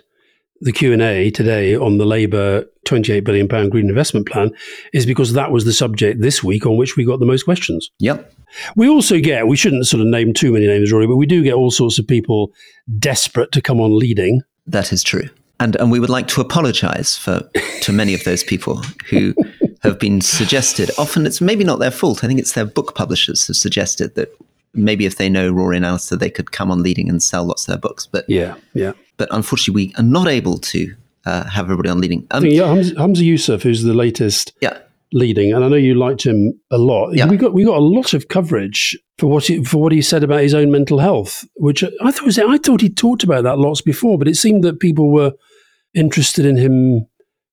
the 0.62 0.72
Q&A 0.72 1.32
today 1.32 1.76
on 1.76 1.98
the 1.98 2.06
Labour 2.06 2.66
28 2.86 3.22
billion 3.22 3.48
pound 3.48 3.72
green 3.72 3.88
investment 3.88 4.28
plan 4.28 4.52
is 4.94 5.06
because 5.06 5.34
that 5.34 5.52
was 5.52 5.66
the 5.66 5.74
subject 5.74 6.22
this 6.22 6.44
week 6.44 6.66
on 6.66 6.76
which 6.76 6.98
we 6.98 7.06
got 7.06 7.20
the 7.20 7.26
most 7.26 7.44
questions. 7.44 7.90
Yep. 8.00 8.34
We 8.76 8.90
also 8.90 9.20
get, 9.20 9.48
we 9.48 9.56
shouldn't 9.56 9.88
sort 9.88 10.02
of 10.02 10.08
name 10.08 10.34
too 10.34 10.52
many 10.52 10.68
names, 10.68 10.92
Rory, 10.92 11.08
but 11.08 11.18
we 11.18 11.26
do 11.26 11.44
get 11.44 11.54
all 11.54 11.72
sorts 11.72 12.00
of 12.00 12.08
people 12.08 12.52
desperate 12.98 13.52
to 13.52 13.62
come 13.62 13.80
on 13.80 13.98
leading. 13.98 14.42
That 14.66 14.92
is 14.92 15.04
true. 15.04 15.30
And, 15.60 15.76
and 15.76 15.92
we 15.92 16.00
would 16.00 16.10
like 16.10 16.28
to 16.30 16.42
apologize 16.42 17.18
for 17.18 17.48
to 17.82 17.92
many 17.92 18.14
of 18.14 18.24
those 18.24 18.44
people 18.44 18.78
who 19.10 19.36
have 19.84 20.00
been 20.00 20.22
suggested. 20.22 20.90
Often 20.98 21.26
it's 21.26 21.42
maybe 21.42 21.64
not 21.64 21.80
their 21.80 21.92
fault. 21.92 22.24
I 22.24 22.28
think 22.28 22.40
it's 22.40 22.54
their 22.54 22.66
book 22.66 22.96
publishers 22.96 23.48
have 23.48 23.56
suggested 23.56 24.16
that 24.16 24.30
maybe 24.74 25.06
if 25.06 25.18
they 25.18 25.30
know 25.30 25.52
Rory 25.52 25.78
and 25.78 25.86
Alastair, 25.86 26.18
they 26.18 26.30
could 26.30 26.52
come 26.52 26.72
on 26.72 26.84
leading 26.84 27.10
and 27.10 27.22
sell 27.22 27.46
lots 27.46 27.68
of 27.68 27.74
their 27.74 27.78
books. 27.78 28.06
But 28.06 28.26
yeah, 28.28 28.56
yeah. 28.74 28.94
But 29.18 29.30
unfortunately, 29.32 29.88
we 29.88 29.94
are 29.96 30.04
not 30.04 30.28
able 30.28 30.58
to 30.58 30.96
uh, 31.26 31.46
have 31.50 31.66
everybody 31.66 31.90
on 31.90 32.02
leading. 32.02 32.28
Um, 32.32 32.46
yeah, 32.46 32.68
Hamza, 32.68 32.96
Humza 32.96 33.28
Yousaf, 33.28 33.64
who's 33.64 33.84
the 33.84 33.94
latest 33.94 34.54
yeah. 34.62 34.78
leading, 35.12 35.54
and 35.54 35.64
I 35.64 35.68
know 35.68 35.76
you 35.76 35.96
liked 35.96 36.26
him 36.26 36.60
a 36.72 36.78
lot. 36.78 37.14
Yeah. 37.14 37.28
We 37.28 37.38
got 37.38 37.54
we 37.54 37.66
got 37.66 37.78
a 37.78 37.82
lot 37.82 38.14
of 38.14 38.28
coverage 38.28 38.98
for 39.18 39.28
what 39.28 39.46
he, 39.46 39.64
for 39.64 39.82
what 39.82 39.92
he 39.92 40.02
said 40.02 40.24
about 40.24 40.42
his 40.42 40.54
own 40.54 40.72
mental 40.72 41.00
health, 41.00 41.46
which 41.56 41.84
I 41.84 42.12
thought 42.12 42.26
was, 42.26 42.40
I 42.40 42.58
thought 42.58 42.82
he 42.82 42.90
talked 42.90 43.24
about 43.24 43.44
that 43.44 43.60
lots 43.60 43.82
before, 43.82 44.18
but 44.18 44.28
it 44.28 44.36
seemed 44.36 44.64
that 44.64 44.80
people 44.80 45.12
were 45.12 45.34
interested 45.94 46.46
in 46.46 46.56
him 46.56 47.08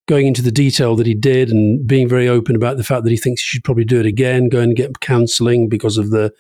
going 0.07 0.27
into 0.29 0.43
the 0.43 0.53
detail 0.53 0.95
that 0.97 1.07
he 1.07 1.15
did 1.15 1.51
and 1.51 1.87
being 1.87 2.09
very 2.09 2.29
open 2.29 2.55
about 2.55 2.77
the 2.77 2.85
fact 2.85 3.03
that 3.03 3.11
he 3.11 3.17
thinks 3.17 3.43
he 3.43 3.47
should 3.47 3.65
probably 3.65 3.85
do 3.85 3.99
it 3.99 4.07
again, 4.07 4.49
go 4.49 4.61
and 4.61 4.77
get 4.77 5.01
counselling 5.01 5.69
because 5.69 5.99
of 5.99 6.11
the 6.11 6.33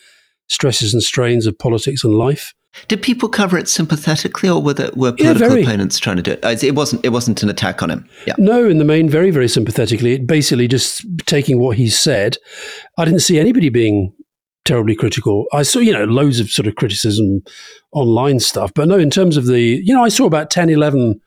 stresses 0.48 0.94
and 0.94 1.02
strains 1.02 1.46
of 1.46 1.58
politics 1.58 2.04
and 2.04 2.14
life. 2.14 2.54
Did 2.88 3.00
people 3.00 3.28
cover 3.28 3.56
it 3.56 3.68
sympathetically, 3.68 4.50
or 4.50 4.62
were 4.62 4.74
there, 4.74 4.90
were 4.94 5.12
political 5.12 5.56
yeah, 5.56 5.64
opponents 5.64 5.98
trying 5.98 6.16
to 6.16 6.22
do 6.22 6.32
it? 6.32 6.44
Uh, 6.44 6.56
it 6.62 6.74
wasn't. 6.74 7.02
It 7.04 7.08
wasn't 7.08 7.42
an 7.42 7.48
attack 7.48 7.82
on 7.82 7.90
him. 7.90 8.06
Yeah. 8.26 8.34
No, 8.36 8.68
in 8.68 8.76
the 8.76 8.84
main, 8.84 9.08
very 9.08 9.30
very 9.30 9.48
sympathetically. 9.48 10.18
Basically, 10.18 10.68
just 10.68 11.02
taking 11.24 11.58
what 11.58 11.78
he 11.78 11.88
said. 11.88 12.36
I 12.98 13.06
didn't 13.06 13.20
see 13.20 13.38
anybody 13.38 13.70
being 13.70 14.12
terribly 14.66 14.94
critical. 14.94 15.46
I 15.52 15.62
saw, 15.62 15.78
you 15.78 15.92
know, 15.92 16.04
loads 16.04 16.38
of 16.38 16.50
sort 16.50 16.66
of 16.66 16.74
criticism 16.74 17.42
online 17.92 18.40
stuff, 18.40 18.72
but 18.74 18.88
no, 18.88 18.98
in 18.98 19.10
terms 19.10 19.36
of 19.38 19.46
the, 19.46 19.60
you 19.60 19.94
know, 19.94 20.04
I 20.04 20.08
saw 20.08 20.26
about 20.26 20.50
10, 20.50 20.68
11 20.68 21.20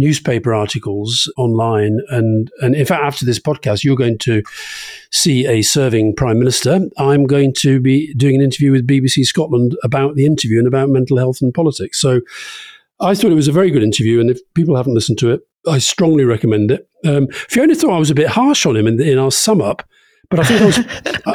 newspaper 0.00 0.52
articles 0.52 1.32
online. 1.36 2.00
And, 2.08 2.50
and 2.60 2.74
in 2.74 2.86
fact, 2.86 3.04
after 3.04 3.24
this 3.24 3.38
podcast, 3.38 3.84
you're 3.84 3.96
going 3.96 4.18
to 4.18 4.42
see 5.12 5.46
a 5.46 5.62
serving 5.62 6.16
prime 6.16 6.38
minister. 6.38 6.80
I'm 6.98 7.26
going 7.26 7.52
to 7.58 7.80
be 7.80 8.12
doing 8.14 8.36
an 8.36 8.42
interview 8.42 8.72
with 8.72 8.86
BBC 8.86 9.24
Scotland 9.24 9.76
about 9.84 10.16
the 10.16 10.26
interview 10.26 10.58
and 10.58 10.66
about 10.66 10.88
mental 10.88 11.18
health 11.18 11.40
and 11.40 11.54
politics. 11.54 12.00
So 12.00 12.20
I 13.00 13.14
thought 13.14 13.30
it 13.30 13.36
was 13.36 13.48
a 13.48 13.52
very 13.52 13.70
good 13.70 13.82
interview. 13.82 14.20
And 14.20 14.30
if 14.30 14.40
people 14.54 14.76
haven't 14.76 14.94
listened 14.94 15.18
to 15.18 15.30
it, 15.30 15.40
I 15.68 15.78
strongly 15.78 16.24
recommend 16.24 16.70
it. 16.70 16.88
Um, 17.04 17.28
Fiona 17.28 17.74
thought 17.74 17.94
I 17.94 17.98
was 17.98 18.10
a 18.10 18.14
bit 18.14 18.28
harsh 18.28 18.64
on 18.66 18.76
him 18.76 18.86
in, 18.86 19.00
in 19.00 19.18
our 19.18 19.30
sum 19.30 19.60
up. 19.60 19.86
But 20.30 20.38
I 20.38 20.44
think 20.44 20.60
I 20.60 20.64
was, 20.64 20.78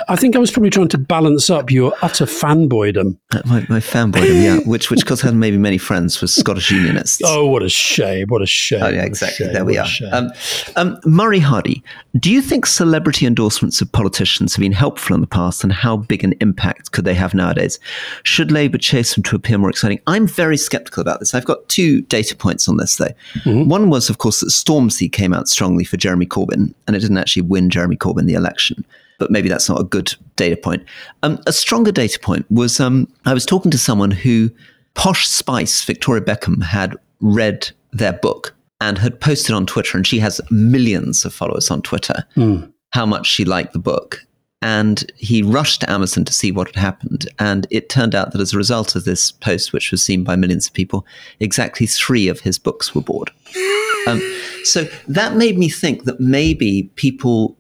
I 0.07 0.15
think 0.15 0.35
I 0.37 0.39
was 0.39 0.51
probably 0.51 0.69
trying 0.69 0.87
to 0.87 0.97
balance 0.97 1.49
up 1.49 1.69
your 1.69 1.93
utter 2.01 2.25
fanboydom. 2.25 3.17
Uh, 3.33 3.41
my, 3.45 3.59
my 3.67 3.79
fanboydom, 3.81 4.41
yeah, 4.41 4.59
which 4.59 4.89
which 4.89 5.01
because 5.01 5.21
I 5.21 5.27
had 5.27 5.35
maybe 5.35 5.57
many 5.57 5.77
friends 5.77 6.21
with 6.21 6.31
Scottish 6.31 6.71
Unionists. 6.71 7.21
Oh, 7.25 7.45
what 7.45 7.61
a 7.61 7.67
shame! 7.67 8.29
What 8.29 8.41
a 8.41 8.45
shame! 8.45 8.81
Oh, 8.81 8.87
yeah, 8.87 9.03
exactly. 9.03 9.47
There 9.47 9.65
we 9.65 9.77
are. 9.77 9.87
Um, 10.13 10.31
um, 10.77 10.97
Murray 11.03 11.39
Hardy, 11.39 11.83
do 12.17 12.31
you 12.31 12.41
think 12.41 12.65
celebrity 12.65 13.25
endorsements 13.25 13.81
of 13.81 13.91
politicians 13.91 14.55
have 14.55 14.61
been 14.61 14.71
helpful 14.71 15.13
in 15.13 15.19
the 15.19 15.27
past, 15.27 15.61
and 15.61 15.73
how 15.73 15.97
big 15.97 16.23
an 16.23 16.33
impact 16.39 16.93
could 16.93 17.03
they 17.03 17.15
have 17.15 17.33
nowadays? 17.33 17.81
Should 18.23 18.49
Labour 18.49 18.77
chase 18.77 19.13
them 19.13 19.23
to 19.23 19.35
appear 19.35 19.57
more 19.57 19.69
exciting? 19.69 19.99
I'm 20.07 20.25
very 20.25 20.55
sceptical 20.55 21.01
about 21.01 21.19
this. 21.19 21.35
I've 21.35 21.43
got 21.43 21.67
two 21.67 21.99
data 22.03 22.33
points 22.33 22.69
on 22.69 22.77
this, 22.77 22.95
though. 22.95 23.13
Mm-hmm. 23.43 23.67
One 23.67 23.89
was, 23.89 24.09
of 24.09 24.19
course, 24.19 24.39
that 24.39 24.51
Stormzy 24.51 25.11
came 25.11 25.33
out 25.33 25.49
strongly 25.49 25.83
for 25.83 25.97
Jeremy 25.97 26.27
Corbyn, 26.27 26.73
and 26.87 26.95
it 26.95 26.99
didn't 26.99 27.17
actually 27.17 27.41
win 27.41 27.69
Jeremy 27.69 27.97
Corbyn 27.97 28.25
the 28.25 28.35
election 28.35 28.84
but 29.19 29.31
maybe 29.31 29.49
that's 29.49 29.69
not 29.69 29.79
a 29.79 29.83
good 29.83 30.13
data 30.35 30.57
point. 30.57 30.83
Um, 31.23 31.39
a 31.47 31.53
stronger 31.53 31.91
data 31.91 32.19
point 32.19 32.49
was 32.51 32.79
um, 32.79 33.11
I 33.25 33.33
was 33.33 33.45
talking 33.45 33.71
to 33.71 33.77
someone 33.77 34.11
who 34.11 34.49
Posh 34.93 35.27
Spice, 35.27 35.83
Victoria 35.83 36.21
Beckham, 36.21 36.63
had 36.63 36.95
read 37.21 37.69
their 37.91 38.13
book 38.13 38.55
and 38.81 38.97
had 38.97 39.19
posted 39.19 39.55
on 39.55 39.65
Twitter, 39.65 39.97
and 39.97 40.05
she 40.05 40.19
has 40.19 40.41
millions 40.49 41.25
of 41.25 41.33
followers 41.33 41.71
on 41.71 41.81
Twitter, 41.81 42.25
mm. 42.35 42.71
how 42.91 43.05
much 43.05 43.27
she 43.27 43.45
liked 43.45 43.73
the 43.73 43.79
book. 43.79 44.21
And 44.61 45.11
he 45.15 45.43
rushed 45.43 45.81
to 45.81 45.91
Amazon 45.91 46.25
to 46.25 46.33
see 46.33 46.51
what 46.51 46.67
had 46.67 46.81
happened. 46.81 47.29
And 47.37 47.67
it 47.69 47.89
turned 47.89 48.15
out 48.15 48.31
that 48.31 48.41
as 48.41 48.53
a 48.53 48.57
result 48.57 48.95
of 48.95 49.05
this 49.05 49.31
post, 49.31 49.73
which 49.73 49.91
was 49.91 50.01
seen 50.01 50.23
by 50.23 50.35
millions 50.35 50.67
of 50.67 50.73
people, 50.73 51.05
exactly 51.39 51.85
three 51.85 52.27
of 52.27 52.39
his 52.39 52.57
books 52.57 52.95
were 52.95 53.01
bought. 53.01 53.31
Um, 54.07 54.21
so 54.63 54.83
that 55.07 55.35
made 55.35 55.57
me 55.57 55.67
think 55.67 56.03
that 56.03 56.19
maybe 56.19 56.91
people 56.93 57.57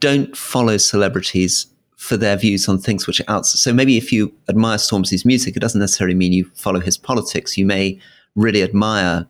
don't 0.00 0.36
follow 0.36 0.76
celebrities 0.76 1.66
for 1.96 2.16
their 2.16 2.36
views 2.36 2.68
on 2.68 2.78
things 2.78 3.06
which 3.06 3.20
are 3.20 3.28
outside. 3.28 3.58
So 3.58 3.72
maybe 3.72 3.96
if 3.96 4.12
you 4.12 4.32
admire 4.48 4.76
Stormzy's 4.76 5.24
music, 5.24 5.56
it 5.56 5.60
doesn't 5.60 5.80
necessarily 5.80 6.14
mean 6.14 6.32
you 6.32 6.50
follow 6.54 6.80
his 6.80 6.96
politics. 6.96 7.56
You 7.56 7.66
may 7.66 7.98
really 8.34 8.62
admire 8.62 9.26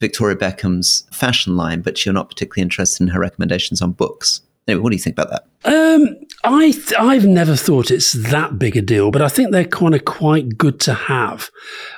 Victoria 0.00 0.36
Beckham's 0.36 1.06
fashion 1.12 1.56
line, 1.56 1.80
but 1.80 2.04
you're 2.04 2.12
not 2.12 2.28
particularly 2.28 2.62
interested 2.62 3.02
in 3.02 3.08
her 3.08 3.20
recommendations 3.20 3.80
on 3.80 3.92
books. 3.92 4.42
Anyway, 4.66 4.82
what 4.82 4.90
do 4.90 4.96
you 4.96 5.02
think 5.02 5.18
about 5.18 5.30
that? 5.30 5.46
Um, 5.64 6.16
I 6.44 6.72
th- 6.72 6.92
I've 6.98 7.24
never 7.24 7.56
thought 7.56 7.90
it's 7.90 8.12
that 8.12 8.58
big 8.58 8.76
a 8.76 8.82
deal, 8.82 9.10
but 9.10 9.22
I 9.22 9.28
think 9.28 9.50
they're 9.50 9.64
kind 9.64 9.94
of 9.94 10.04
quite 10.04 10.58
good 10.58 10.78
to 10.80 10.94
have 10.94 11.50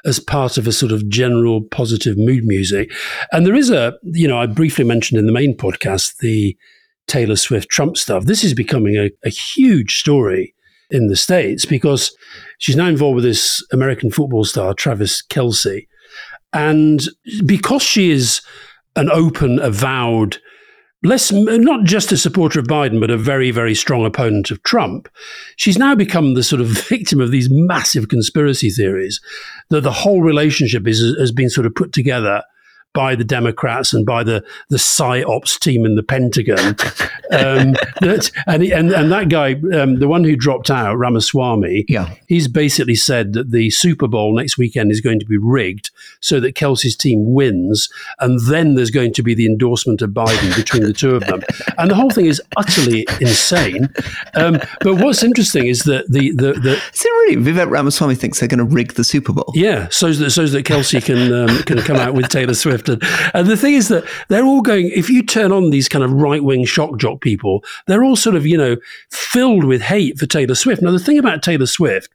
as 0.05 0.20
part 0.20 0.57
of 0.57 0.66
a 0.66 0.73
sort 0.73 0.92
of 0.92 1.09
general 1.09 1.62
positive 1.62 2.16
mood 2.16 2.44
music. 2.44 2.92
And 3.33 3.44
there 3.44 3.57
is 3.57 3.70
a, 3.70 3.94
you 4.05 4.29
know, 4.29 4.38
I 4.38 4.46
briefly 4.46 4.85
mentioned 4.85 5.18
in 5.18 5.27
the 5.27 5.33
main 5.33 5.57
podcast 5.57 6.18
the 6.18 6.57
Taylor 7.06 7.36
Swift 7.36 7.68
Trump 7.68 7.96
stuff, 7.96 8.24
this 8.24 8.44
is 8.44 8.54
becoming 8.54 8.96
a, 8.96 9.10
a 9.24 9.30
huge 9.30 9.98
story 9.98 10.54
in 10.90 11.06
the 11.06 11.16
States 11.16 11.64
because 11.64 12.14
she's 12.58 12.76
now 12.76 12.86
involved 12.86 13.16
with 13.16 13.24
this 13.24 13.64
American 13.72 14.10
football 14.10 14.44
star, 14.44 14.74
Travis 14.74 15.22
Kelce. 15.22 15.86
And 16.52 17.02
because 17.46 17.82
she 17.82 18.10
is 18.10 18.42
an 18.96 19.08
open, 19.10 19.60
avowed, 19.60 20.38
less 21.02 21.32
not 21.32 21.84
just 21.84 22.12
a 22.12 22.16
supporter 22.16 22.58
of 22.58 22.66
Biden, 22.66 23.00
but 23.00 23.10
a 23.10 23.16
very, 23.16 23.50
very 23.50 23.74
strong 23.74 24.04
opponent 24.04 24.50
of 24.50 24.62
Trump, 24.64 25.08
she's 25.56 25.78
now 25.78 25.94
become 25.94 26.34
the 26.34 26.42
sort 26.42 26.60
of 26.60 26.68
victim 26.88 27.20
of 27.20 27.30
these 27.30 27.48
massive 27.50 28.08
conspiracy 28.08 28.70
theories 28.70 29.20
that 29.70 29.82
the 29.82 29.92
whole 29.92 30.22
relationship 30.22 30.86
is 30.86 31.00
has 31.18 31.32
been 31.32 31.50
sort 31.50 31.66
of 31.66 31.74
put 31.74 31.92
together 31.92 32.42
by 32.92 33.14
the 33.14 33.24
Democrats 33.24 33.92
and 33.92 34.05
by 34.05 34.24
the 34.24 34.44
the 34.68 34.76
psyops 34.76 35.59
team 35.59 35.85
in 35.85 35.94
the 35.94 36.03
Pentagon. 36.03 36.59
um, 37.31 37.72
that 38.00 38.31
and, 38.46 38.62
and 38.64 38.90
and 38.90 39.12
that 39.12 39.29
guy, 39.29 39.53
um, 39.74 39.98
the 39.98 40.09
one 40.09 40.24
who 40.24 40.37
dropped 40.37 40.70
out, 40.70 40.96
Ramaswamy, 40.96 41.85
yeah, 41.88 42.14
he's 42.26 42.48
basically 42.48 42.96
said 42.96 43.33
that 43.35 43.50
the 43.50 43.70
Super 43.70 44.09
Bowl 44.09 44.35
next 44.35 44.59
weekend 44.59 44.90
is 44.90 45.00
going 45.00 45.20
to 45.20 45.26
be 45.26 45.38
rigged 45.38 45.90
so 46.20 46.40
that 46.40 46.57
Kelce's 46.57 46.96
team 46.96 47.33
wins, 47.33 47.88
and 48.18 48.40
then 48.48 48.74
there's 48.74 48.90
going 48.90 49.12
to 49.14 49.22
be 49.22 49.35
the 49.35 49.46
endorsement 49.46 50.03
of 50.03 50.11
Biden 50.11 50.55
between 50.57 50.83
the 50.83 50.92
two 50.92 51.14
of 51.14 51.24
them, 51.26 51.42
and 51.79 51.90
the 51.90 51.94
whole 51.94 52.11
thing 52.11 52.26
is 52.26 52.42
utterly 52.57 53.07
insane. 53.20 53.88
Um, 54.35 54.61
but 54.81 54.96
what's 54.96 55.22
interesting 55.22 55.66
is 55.66 55.85
that 55.85 56.11
the 56.11 56.33
the, 56.33 56.53
the 56.55 56.72
is 56.92 57.05
it 57.05 57.09
really 57.09 57.37
Vivek 57.37 57.70
Ramaswamy 57.70 58.16
thinks 58.16 58.40
they're 58.40 58.48
going 58.48 58.59
to 58.59 58.64
rig 58.64 58.94
the 58.94 59.05
Super 59.05 59.33
Bowl? 59.33 59.53
Yeah, 59.55 59.88
so 59.90 60.12
that 60.12 60.31
so 60.31 60.46
that 60.46 60.66
Kelce 60.66 61.05
can 61.05 61.33
um, 61.33 61.62
can 61.62 61.79
come 61.83 61.96
out 61.96 62.14
with 62.14 62.29
Taylor 62.29 62.55
Swift 62.55 62.79
and, 62.88 63.02
and 63.34 63.46
the 63.46 63.56
thing 63.56 63.74
is 63.74 63.88
that 63.88 64.04
they're 64.28 64.44
all 64.44 64.62
going, 64.62 64.90
if 64.90 65.08
you 65.08 65.22
turn 65.22 65.52
on 65.52 65.70
these 65.70 65.88
kind 65.88 66.04
of 66.04 66.12
right 66.12 66.42
wing 66.42 66.64
shock 66.64 66.98
jock 66.98 67.20
people, 67.20 67.64
they're 67.86 68.04
all 68.04 68.16
sort 68.16 68.36
of, 68.36 68.46
you 68.46 68.56
know, 68.56 68.76
filled 69.10 69.64
with 69.64 69.82
hate 69.82 70.18
for 70.18 70.26
Taylor 70.26 70.54
Swift. 70.54 70.82
Now, 70.82 70.90
the 70.90 70.98
thing 70.98 71.18
about 71.18 71.42
Taylor 71.42 71.66
Swift, 71.66 72.10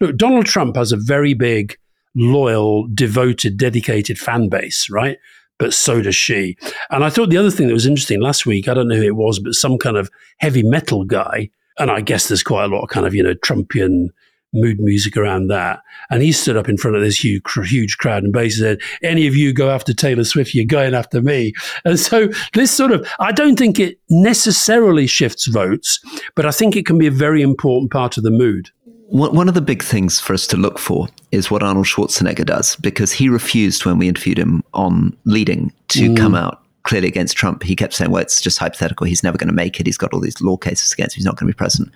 look, 0.00 0.16
Donald 0.16 0.46
Trump 0.46 0.76
has 0.76 0.92
a 0.92 0.96
very 0.96 1.34
big, 1.34 1.78
loyal, 2.14 2.88
devoted, 2.88 3.56
dedicated 3.56 4.18
fan 4.18 4.48
base, 4.48 4.88
right? 4.90 5.18
But 5.58 5.72
so 5.72 6.02
does 6.02 6.16
she. 6.16 6.56
And 6.90 7.02
I 7.02 7.10
thought 7.10 7.30
the 7.30 7.38
other 7.38 7.50
thing 7.50 7.68
that 7.68 7.74
was 7.74 7.86
interesting 7.86 8.20
last 8.20 8.44
week, 8.44 8.68
I 8.68 8.74
don't 8.74 8.88
know 8.88 8.96
who 8.96 9.02
it 9.02 9.16
was, 9.16 9.38
but 9.38 9.54
some 9.54 9.78
kind 9.78 9.96
of 9.96 10.10
heavy 10.38 10.62
metal 10.62 11.04
guy. 11.04 11.50
And 11.78 11.90
I 11.90 12.00
guess 12.00 12.28
there's 12.28 12.42
quite 12.42 12.64
a 12.64 12.68
lot 12.68 12.82
of 12.82 12.88
kind 12.90 13.06
of, 13.06 13.14
you 13.14 13.22
know, 13.22 13.34
Trumpian 13.34 14.08
mood 14.52 14.78
music 14.80 15.16
around 15.16 15.48
that. 15.48 15.80
And 16.10 16.22
he 16.22 16.32
stood 16.32 16.56
up 16.56 16.68
in 16.68 16.76
front 16.76 16.96
of 16.96 17.02
this 17.02 17.22
huge, 17.22 17.42
huge 17.64 17.98
crowd 17.98 18.22
and 18.22 18.32
basically 18.32 18.66
said, 18.66 18.78
Any 19.02 19.26
of 19.26 19.36
you 19.36 19.52
go 19.52 19.70
after 19.70 19.92
Taylor 19.92 20.24
Swift, 20.24 20.54
you're 20.54 20.64
going 20.64 20.94
after 20.94 21.20
me. 21.20 21.52
And 21.84 21.98
so 21.98 22.28
this 22.54 22.70
sort 22.70 22.92
of, 22.92 23.06
I 23.18 23.32
don't 23.32 23.58
think 23.58 23.78
it 23.78 23.98
necessarily 24.08 25.06
shifts 25.06 25.46
votes, 25.46 26.00
but 26.34 26.46
I 26.46 26.50
think 26.50 26.76
it 26.76 26.86
can 26.86 26.98
be 26.98 27.06
a 27.06 27.12
very 27.12 27.42
important 27.42 27.90
part 27.90 28.16
of 28.16 28.22
the 28.22 28.30
mood. 28.30 28.70
One 29.08 29.48
of 29.48 29.54
the 29.54 29.60
big 29.60 29.84
things 29.84 30.18
for 30.18 30.34
us 30.34 30.48
to 30.48 30.56
look 30.56 30.80
for 30.80 31.06
is 31.30 31.48
what 31.48 31.62
Arnold 31.62 31.86
Schwarzenegger 31.86 32.44
does, 32.44 32.74
because 32.76 33.12
he 33.12 33.28
refused 33.28 33.84
when 33.84 33.98
we 33.98 34.08
interviewed 34.08 34.38
him 34.38 34.64
on 34.74 35.16
leading 35.24 35.72
to 35.88 36.10
mm. 36.10 36.16
come 36.16 36.34
out 36.34 36.60
clearly 36.82 37.06
against 37.06 37.36
Trump. 37.36 37.62
He 37.62 37.76
kept 37.76 37.94
saying, 37.94 38.10
well, 38.10 38.22
it's 38.22 38.40
just 38.40 38.58
hypothetical. 38.58 39.06
He's 39.06 39.22
never 39.22 39.38
going 39.38 39.48
to 39.48 39.54
make 39.54 39.78
it. 39.78 39.86
He's 39.86 39.96
got 39.96 40.12
all 40.12 40.20
these 40.20 40.40
law 40.40 40.56
cases 40.56 40.92
against 40.92 41.16
him. 41.16 41.20
He's 41.20 41.24
not 41.24 41.36
going 41.36 41.46
to 41.46 41.54
be 41.54 41.56
president. 41.56 41.92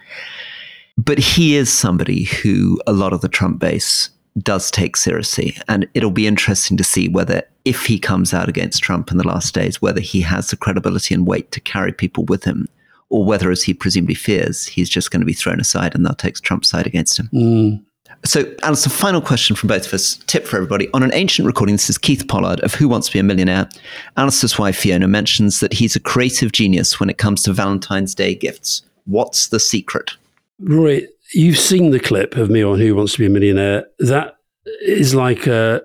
But 1.00 1.18
he 1.18 1.56
is 1.56 1.72
somebody 1.72 2.24
who 2.24 2.78
a 2.86 2.92
lot 2.92 3.14
of 3.14 3.22
the 3.22 3.28
Trump 3.28 3.58
base 3.58 4.10
does 4.38 4.70
take 4.70 4.96
seriously. 4.96 5.56
And 5.66 5.88
it'll 5.94 6.10
be 6.10 6.26
interesting 6.26 6.76
to 6.76 6.84
see 6.84 7.08
whether 7.08 7.42
if 7.64 7.86
he 7.86 7.98
comes 7.98 8.34
out 8.34 8.48
against 8.48 8.82
Trump 8.82 9.10
in 9.10 9.16
the 9.16 9.26
last 9.26 9.54
days, 9.54 9.80
whether 9.80 10.00
he 10.00 10.20
has 10.20 10.48
the 10.48 10.56
credibility 10.56 11.14
and 11.14 11.26
weight 11.26 11.50
to 11.52 11.60
carry 11.60 11.92
people 11.92 12.24
with 12.24 12.44
him, 12.44 12.68
or 13.08 13.24
whether, 13.24 13.50
as 13.50 13.62
he 13.62 13.74
presumably 13.74 14.14
fears, 14.14 14.66
he's 14.66 14.88
just 14.88 15.10
going 15.10 15.20
to 15.20 15.26
be 15.26 15.32
thrown 15.32 15.58
aside 15.58 15.94
and 15.94 16.04
they'll 16.04 16.14
take 16.14 16.36
Trump's 16.36 16.68
side 16.68 16.86
against 16.86 17.18
him. 17.18 17.28
Mm. 17.32 17.82
So, 18.24 18.54
Alastair, 18.62 18.92
final 18.92 19.22
question 19.22 19.56
from 19.56 19.68
both 19.68 19.86
of 19.86 19.94
us. 19.94 20.16
Tip 20.26 20.46
for 20.46 20.56
everybody. 20.56 20.88
On 20.92 21.02
an 21.02 21.14
ancient 21.14 21.46
recording, 21.46 21.74
this 21.74 21.88
is 21.88 21.96
Keith 21.96 22.28
Pollard 22.28 22.60
of 22.60 22.74
Who 22.74 22.86
Wants 22.88 23.06
to 23.06 23.14
Be 23.14 23.18
a 23.18 23.22
Millionaire. 23.22 23.68
Alastair's 24.16 24.58
wife, 24.58 24.76
Fiona, 24.76 25.08
mentions 25.08 25.60
that 25.60 25.72
he's 25.72 25.96
a 25.96 26.00
creative 26.00 26.52
genius 26.52 27.00
when 27.00 27.08
it 27.08 27.18
comes 27.18 27.42
to 27.44 27.52
Valentine's 27.52 28.14
Day 28.14 28.34
gifts. 28.34 28.82
What's 29.06 29.48
the 29.48 29.58
secret? 29.58 30.12
Roy, 30.60 31.06
you've 31.32 31.58
seen 31.58 31.90
the 31.90 32.00
clip 32.00 32.36
of 32.36 32.50
me 32.50 32.62
on 32.62 32.80
Who 32.80 32.94
Wants 32.94 33.14
to 33.14 33.18
Be 33.18 33.26
a 33.26 33.30
Millionaire. 33.30 33.86
That 33.98 34.34
is 34.82 35.14
like 35.14 35.46
a, 35.46 35.82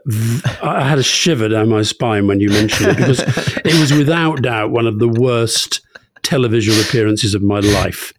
I 0.62 0.88
had 0.88 1.00
a 1.00 1.04
shiver 1.04 1.50
down 1.50 1.70
my 1.70 1.82
spine 1.82 2.28
when 2.28 2.40
you 2.40 2.50
mentioned 2.50 2.92
it 2.92 2.98
because 2.98 3.20
it 3.66 3.80
was 3.80 3.94
without 3.94 4.42
doubt 4.42 4.72
one 4.72 4.88
of 4.88 5.00
the 5.00 5.08
worst 5.08 5.82
television 6.24 6.74
appearances 6.82 7.34
of 7.34 7.42
my 7.42 7.60
life. 7.60 8.14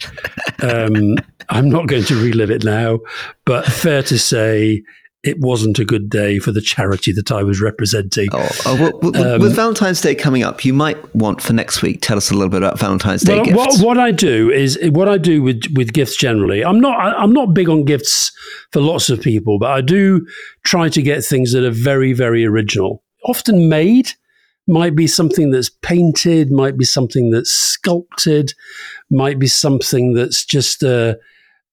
Um, 0.62 1.16
I'm 1.49 1.69
not 1.69 1.87
going 1.87 2.05
to 2.05 2.23
relive 2.23 2.51
it 2.51 2.64
now, 2.64 3.01
but 3.45 3.66
fair 3.66 4.03
to 4.05 4.19
say, 4.19 4.83
it 5.27 5.41
wasn't 5.41 5.79
a 5.79 5.85
good 5.85 6.09
day 6.09 6.39
for 6.39 6.53
the 6.53 6.61
charity 6.61 7.12
that 7.12 7.33
I 7.33 7.43
was 7.43 7.61
representing. 7.61 8.29
Oh, 8.33 8.49
oh 8.65 9.01
well, 9.03 9.35
um, 9.35 9.41
with 9.41 9.57
Valentine's 9.57 10.01
Day 10.01 10.15
coming 10.15 10.43
up, 10.43 10.65
you 10.65 10.73
might 10.73 11.15
want 11.15 11.43
for 11.43 11.53
next 11.53 11.83
week. 11.83 12.01
Tell 12.01 12.17
us 12.17 12.31
a 12.31 12.35
little 12.35 12.49
bit 12.49 12.62
about 12.62 12.79
Valentine's 12.79 13.23
Day 13.23 13.37
well, 13.37 13.45
gifts. 13.45 13.57
What, 13.57 13.97
what, 13.97 13.99
I 13.99 14.12
do 14.12 14.51
is 14.51 14.79
what 14.91 15.09
I 15.09 15.19
do 15.19 15.43
with 15.43 15.65
with 15.75 15.93
gifts 15.93 16.17
generally. 16.17 16.65
I'm 16.65 16.81
not 16.81 16.99
I'm 16.99 17.33
not 17.33 17.55
big 17.55 17.69
on 17.69 17.85
gifts 17.85 18.33
for 18.73 18.81
lots 18.81 19.11
of 19.11 19.21
people, 19.21 19.59
but 19.59 19.71
I 19.71 19.81
do 19.81 20.27
try 20.65 20.89
to 20.89 21.03
get 21.03 21.25
things 21.25 21.53
that 21.53 21.65
are 21.65 21.71
very 21.71 22.12
very 22.12 22.45
original, 22.45 23.03
often 23.25 23.69
made 23.69 24.11
might 24.69 24.97
be 24.97 25.07
something 25.07 25.53
that's 25.53 25.71
painted, 25.71 26.51
might 26.51 26.77
be 26.77 26.85
something 26.85 27.31
that's 27.31 27.53
sculpted, 27.53 28.53
might 29.11 29.39
be 29.39 29.49
something 29.49 30.15
that's 30.15 30.45
just. 30.45 30.83
Uh, 30.83 31.15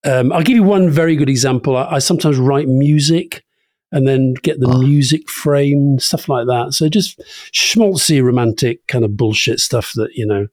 um, 0.05 0.31
I'll 0.31 0.43
give 0.43 0.55
you 0.55 0.63
one 0.63 0.89
very 0.89 1.15
good 1.15 1.29
example. 1.29 1.77
I, 1.77 1.95
I, 1.95 1.99
sometimes 1.99 2.37
write 2.37 2.67
music 2.67 3.43
and 3.91 4.07
then 4.07 4.33
get 4.41 4.59
the 4.59 4.67
oh. 4.67 4.79
music 4.79 5.29
framed, 5.29 6.01
stuff 6.01 6.27
like 6.27 6.47
that. 6.47 6.73
So 6.73 6.89
just 6.89 7.21
schmaltzy, 7.53 8.21
romantic 8.21 8.85
kind 8.87 9.05
of 9.05 9.15
bullshit 9.15 9.59
stuff 9.59 9.91
that 9.95 10.09
you 10.15 10.25
know. 10.25 10.47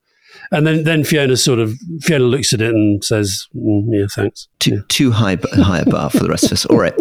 And 0.52 0.64
then, 0.64 0.84
then 0.84 1.02
Fiona 1.02 1.36
sort 1.36 1.58
of 1.58 1.74
Fiona 2.02 2.24
looks 2.24 2.52
at 2.52 2.60
it 2.60 2.70
and 2.72 3.02
says, 3.02 3.48
mm, 3.54 3.84
"Yeah, 3.88 4.06
thanks." 4.08 4.46
Too 4.60 4.74
yeah. 4.76 4.80
too 4.88 5.10
high 5.10 5.36
high 5.54 5.82
bar 5.82 6.10
for 6.10 6.20
the 6.20 6.28
rest 6.28 6.44
of 6.44 6.52
us. 6.52 6.66
All 6.66 6.78
right, 6.78 6.94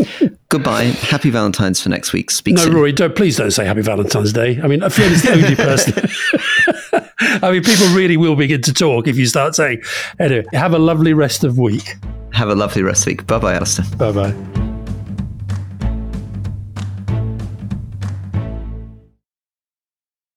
goodbye. 0.50 0.86
Happy 0.86 1.30
Valentine's 1.30 1.80
for 1.80 1.90
next 1.90 2.12
week. 2.12 2.32
Speak 2.32 2.56
no, 2.56 2.64
soon. 2.64 2.74
Rory, 2.74 2.92
don't 2.92 3.16
please 3.16 3.38
don't 3.38 3.52
say 3.52 3.66
Happy 3.66 3.82
Valentine's 3.82 4.34
Day. 4.34 4.60
I 4.62 4.68
mean, 4.68 4.82
Fiona's 4.90 5.22
the 5.22 5.32
only 5.34 5.56
person. 5.56 7.06
I 7.44 7.52
mean, 7.52 7.64
people 7.64 7.88
really 7.90 8.18
will 8.18 8.36
begin 8.36 8.62
to 8.64 8.74
talk 8.74 9.08
if 9.08 9.18
you 9.18 9.28
start 9.28 9.54
saying. 9.54 9.84
Anyway, 10.20 10.46
have 10.54 10.74
a 10.74 10.80
lovely 10.80 11.14
rest 11.14 11.44
of 11.44 11.60
week. 11.60 11.96
Have 12.40 12.48
a 12.48 12.56
lovely 12.56 12.84
rest 12.84 13.02
of 13.02 13.06
the 13.06 13.12
week. 13.12 13.28
Bye 13.28 13.38
bye, 13.38 13.56
Alastair. 13.56 13.86
Bye 13.98 14.14
bye. 14.14 14.59